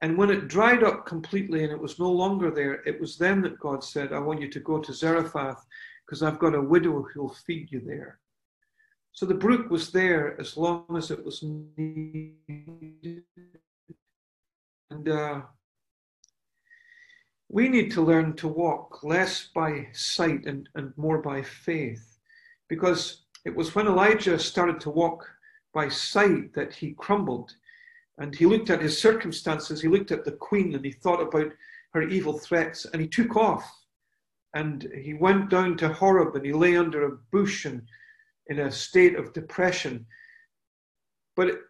And 0.00 0.16
when 0.16 0.30
it 0.30 0.46
dried 0.46 0.84
up 0.84 1.06
completely 1.06 1.64
and 1.64 1.72
it 1.72 1.80
was 1.80 1.98
no 1.98 2.10
longer 2.10 2.52
there, 2.52 2.74
it 2.86 3.00
was 3.00 3.18
then 3.18 3.42
that 3.42 3.58
God 3.58 3.82
said, 3.82 4.12
I 4.12 4.20
want 4.20 4.40
you 4.40 4.48
to 4.48 4.60
go 4.60 4.78
to 4.78 4.92
Zarephath 4.92 5.66
because 6.06 6.22
I've 6.22 6.38
got 6.38 6.54
a 6.54 6.62
widow 6.62 7.02
who'll 7.02 7.34
feed 7.46 7.72
you 7.72 7.80
there. 7.80 8.20
So 9.12 9.26
the 9.26 9.34
brook 9.34 9.68
was 9.68 9.90
there 9.90 10.40
as 10.40 10.56
long 10.56 10.84
as 10.96 11.10
it 11.10 11.24
was 11.24 11.42
needed. 11.42 13.24
And 14.90 15.08
uh, 15.08 15.40
we 17.48 17.68
need 17.68 17.90
to 17.92 18.02
learn 18.02 18.34
to 18.36 18.48
walk 18.48 19.02
less 19.02 19.48
by 19.54 19.88
sight 19.92 20.44
and, 20.44 20.68
and 20.74 20.92
more 20.96 21.18
by 21.18 21.42
faith. 21.42 22.18
Because 22.68 23.22
it 23.44 23.54
was 23.54 23.74
when 23.74 23.86
Elijah 23.86 24.38
started 24.38 24.80
to 24.80 24.90
walk 24.90 25.26
by 25.72 25.88
sight 25.88 26.52
that 26.54 26.74
he 26.74 26.92
crumbled. 26.92 27.52
And 28.18 28.34
he 28.34 28.46
looked 28.46 28.68
at 28.68 28.82
his 28.82 29.00
circumstances, 29.00 29.80
he 29.80 29.88
looked 29.88 30.10
at 30.10 30.24
the 30.24 30.32
queen, 30.32 30.74
and 30.74 30.84
he 30.84 30.92
thought 30.92 31.22
about 31.22 31.52
her 31.94 32.02
evil 32.02 32.36
threats, 32.36 32.84
and 32.84 33.00
he 33.00 33.08
took 33.08 33.36
off. 33.36 33.64
And 34.54 34.90
he 34.94 35.14
went 35.14 35.50
down 35.50 35.76
to 35.78 35.92
Horeb 35.92 36.34
and 36.34 36.44
he 36.44 36.52
lay 36.52 36.76
under 36.76 37.06
a 37.06 37.16
bush 37.30 37.64
and 37.64 37.82
in 38.46 38.60
a 38.60 38.70
state 38.70 39.14
of 39.14 39.32
depression. 39.34 40.06
But, 41.36 41.60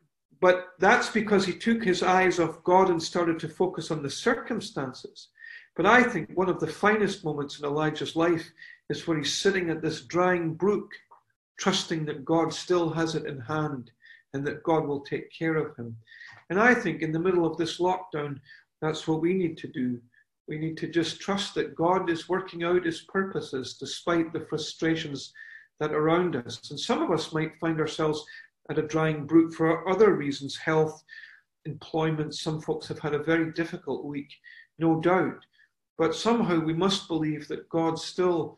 but 0.41 0.69
that's 0.79 1.11
because 1.11 1.45
he 1.45 1.53
took 1.53 1.83
his 1.83 2.03
eyes 2.03 2.39
off 2.39 2.63
God 2.63 2.89
and 2.89 3.03
started 3.03 3.39
to 3.41 3.49
focus 3.49 3.91
on 3.91 4.03
the 4.03 4.11
circumstances. 4.11 5.29
But 5.79 5.87
I 5.87 6.03
think 6.03 6.31
one 6.35 6.49
of 6.49 6.59
the 6.59 6.67
finest 6.67 7.25
moments 7.25 7.61
in 7.61 7.65
Elijah's 7.65 8.17
life 8.17 8.51
is 8.91 9.07
when 9.07 9.19
he's 9.19 9.33
sitting 9.33 9.71
at 9.71 9.81
this 9.81 10.01
drying 10.01 10.55
brook, 10.55 10.91
trusting 11.57 12.05
that 12.07 12.25
God 12.25 12.53
still 12.53 12.91
has 12.91 13.15
it 13.15 13.27
in 13.27 13.39
hand 13.39 13.93
and 14.35 14.45
that 14.45 14.65
God 14.65 14.89
will 14.89 15.03
take 15.03 15.31
care 15.33 15.55
of 15.55 15.77
him. 15.77 15.97
And 16.51 16.59
I 16.61 16.75
think 16.75 17.01
in 17.01 17.13
the 17.13 17.21
middle 17.21 17.47
of 17.47 17.57
this 17.57 17.79
lockdown, 17.79 18.41
that's 18.83 19.07
what 19.07 19.21
we 19.21 19.35
need 19.35 19.57
to 19.59 19.69
do. 19.69 20.01
We 20.49 20.59
need 20.59 20.77
to 20.79 20.89
just 20.89 21.21
trust 21.21 21.55
that 21.55 21.77
God 21.77 22.11
is 22.11 22.29
working 22.29 22.65
out 22.65 22.85
his 22.85 23.03
purposes 23.03 23.77
despite 23.79 24.33
the 24.33 24.47
frustrations 24.51 25.33
that 25.79 25.93
are 25.93 26.01
around 26.01 26.35
us. 26.35 26.71
And 26.71 26.81
some 26.81 27.03
of 27.03 27.13
us 27.13 27.33
might 27.33 27.57
find 27.61 27.79
ourselves 27.79 28.25
at 28.69 28.81
a 28.81 28.89
drying 28.89 29.27
brook 29.27 29.55
for 29.55 29.89
other 29.89 30.13
reasons 30.15 30.57
health, 30.57 31.05
employment. 31.67 32.35
Some 32.35 32.61
folks 32.61 32.89
have 32.89 32.99
had 32.99 33.15
a 33.15 33.23
very 33.23 33.53
difficult 33.53 34.05
week, 34.05 34.33
no 34.81 35.01
doubt. 35.01 35.45
But 35.99 36.15
somehow 36.15 36.61
we 36.61 36.73
must 36.73 37.09
believe 37.09 37.49
that 37.49 37.69
God 37.69 37.99
still 37.99 38.57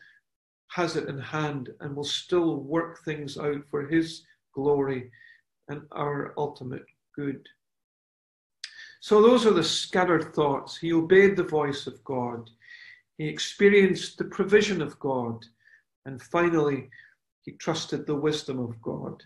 has 0.69 0.95
it 0.95 1.09
in 1.09 1.19
hand 1.19 1.71
and 1.81 1.97
will 1.97 2.05
still 2.05 2.57
work 2.59 3.03
things 3.05 3.39
out 3.39 3.63
for 3.71 3.87
His 3.87 4.23
glory 4.55 5.11
and 5.69 5.83
our 5.93 6.35
ultimate 6.37 6.85
good. 7.17 7.49
So, 9.01 9.23
those 9.23 9.47
are 9.47 9.55
the 9.55 9.65
scattered 9.65 10.35
thoughts. 10.35 10.77
He 10.77 10.93
obeyed 10.93 11.37
the 11.37 11.45
voice 11.45 11.87
of 11.87 12.05
God, 12.05 12.51
he 13.17 13.27
experienced 13.27 14.19
the 14.19 14.25
provision 14.25 14.83
of 14.83 14.99
God, 14.99 15.45
and 16.05 16.21
finally, 16.21 16.91
he 17.43 17.53
trusted 17.53 18.07
the 18.07 18.15
wisdom 18.15 18.59
of 18.59 18.81
God. 18.83 19.23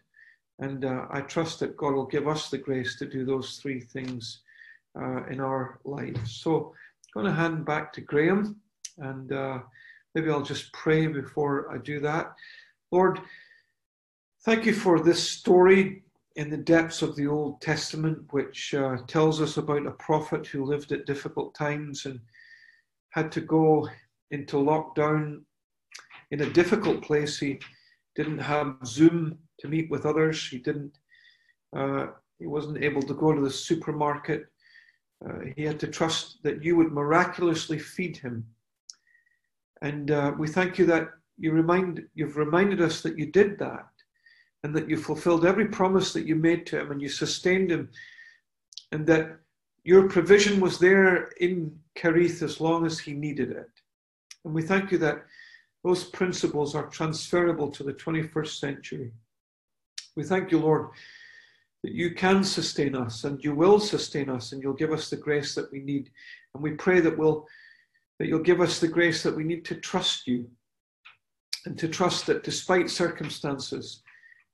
And 0.60 0.84
uh, 0.84 1.06
I 1.10 1.20
trust 1.22 1.58
that 1.60 1.76
God 1.76 1.94
will 1.94 2.06
give 2.06 2.28
us 2.28 2.48
the 2.48 2.58
grace 2.58 2.96
to 2.98 3.06
do 3.06 3.24
those 3.24 3.56
three 3.56 3.80
things 3.80 4.40
uh, 4.96 5.26
in 5.26 5.40
our 5.40 5.80
lives. 5.84 6.40
So, 6.40 6.74
going 7.14 7.26
to 7.26 7.32
hand 7.32 7.64
back 7.64 7.92
to 7.92 8.00
Graham, 8.00 8.60
and 8.98 9.32
uh, 9.32 9.60
maybe 10.14 10.30
I'll 10.30 10.42
just 10.42 10.72
pray 10.72 11.06
before 11.06 11.72
I 11.72 11.78
do 11.78 12.00
that. 12.00 12.34
Lord, 12.90 13.20
thank 14.44 14.66
you 14.66 14.74
for 14.74 15.00
this 15.00 15.22
story 15.22 16.02
in 16.36 16.50
the 16.50 16.56
depths 16.56 17.02
of 17.02 17.14
the 17.14 17.28
Old 17.28 17.60
Testament, 17.60 18.18
which 18.30 18.74
uh, 18.74 18.96
tells 19.06 19.40
us 19.40 19.56
about 19.56 19.86
a 19.86 19.92
prophet 19.92 20.46
who 20.46 20.64
lived 20.64 20.90
at 20.90 21.06
difficult 21.06 21.54
times 21.54 22.06
and 22.06 22.18
had 23.10 23.30
to 23.32 23.40
go 23.40 23.88
into 24.32 24.56
lockdown 24.56 25.42
in 26.32 26.40
a 26.40 26.50
difficult 26.50 27.02
place. 27.02 27.38
He 27.38 27.60
didn't 28.16 28.38
have 28.38 28.76
Zoom 28.84 29.38
to 29.60 29.68
meet 29.68 29.88
with 29.90 30.04
others. 30.04 30.48
He 30.48 30.58
didn't. 30.58 30.98
Uh, 31.76 32.06
he 32.40 32.46
wasn't 32.46 32.82
able 32.82 33.02
to 33.02 33.14
go 33.14 33.32
to 33.32 33.40
the 33.40 33.50
supermarket. 33.50 34.46
Uh, 35.24 35.40
he 35.56 35.62
had 35.64 35.80
to 35.80 35.86
trust 35.86 36.42
that 36.42 36.62
you 36.62 36.76
would 36.76 36.92
miraculously 36.92 37.78
feed 37.78 38.16
him. 38.16 38.46
And 39.82 40.10
uh, 40.10 40.32
we 40.38 40.48
thank 40.48 40.78
you 40.78 40.86
that 40.86 41.08
you 41.38 41.52
remind, 41.52 42.02
you've 42.14 42.36
reminded 42.36 42.80
us 42.80 43.02
that 43.02 43.18
you 43.18 43.26
did 43.26 43.58
that 43.58 43.86
and 44.62 44.74
that 44.74 44.88
you 44.88 44.96
fulfilled 44.96 45.44
every 45.44 45.68
promise 45.68 46.12
that 46.12 46.26
you 46.26 46.36
made 46.36 46.66
to 46.66 46.80
him 46.80 46.90
and 46.90 47.02
you 47.02 47.08
sustained 47.08 47.70
him 47.70 47.90
and 48.92 49.06
that 49.06 49.38
your 49.84 50.08
provision 50.08 50.60
was 50.60 50.78
there 50.78 51.24
in 51.40 51.78
Kerith 51.96 52.42
as 52.42 52.60
long 52.60 52.86
as 52.86 52.98
he 52.98 53.12
needed 53.12 53.50
it. 53.50 53.70
And 54.44 54.54
we 54.54 54.62
thank 54.62 54.90
you 54.90 54.98
that 54.98 55.24
those 55.82 56.04
principles 56.04 56.74
are 56.74 56.86
transferable 56.86 57.70
to 57.70 57.82
the 57.82 57.92
21st 57.92 58.58
century. 58.58 59.12
We 60.16 60.24
thank 60.24 60.50
you, 60.50 60.58
Lord, 60.58 60.88
that 61.84 61.92
you 61.92 62.12
can 62.12 62.42
sustain 62.42 62.96
us 62.96 63.24
and 63.24 63.44
you 63.44 63.54
will 63.54 63.78
sustain 63.78 64.30
us 64.30 64.52
and 64.52 64.62
you'll 64.62 64.72
give 64.72 64.90
us 64.90 65.10
the 65.10 65.16
grace 65.16 65.54
that 65.54 65.70
we 65.70 65.80
need. 65.80 66.10
And 66.54 66.62
we 66.62 66.70
pray 66.70 67.00
that 67.00 67.16
we'll 67.16 67.46
that 68.18 68.26
you'll 68.26 68.38
give 68.38 68.62
us 68.62 68.78
the 68.78 68.88
grace 68.88 69.22
that 69.22 69.36
we 69.36 69.44
need 69.44 69.66
to 69.66 69.74
trust 69.74 70.26
you 70.26 70.48
and 71.66 71.78
to 71.78 71.86
trust 71.86 72.24
that 72.26 72.42
despite 72.42 72.88
circumstances, 72.88 74.02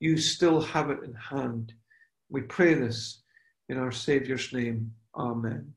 you 0.00 0.16
still 0.16 0.60
have 0.60 0.90
it 0.90 1.04
in 1.04 1.14
hand. 1.14 1.72
We 2.30 2.42
pray 2.42 2.74
this 2.74 3.22
in 3.68 3.78
our 3.78 3.92
Saviour's 3.92 4.52
name. 4.52 4.92
Amen. 5.14 5.72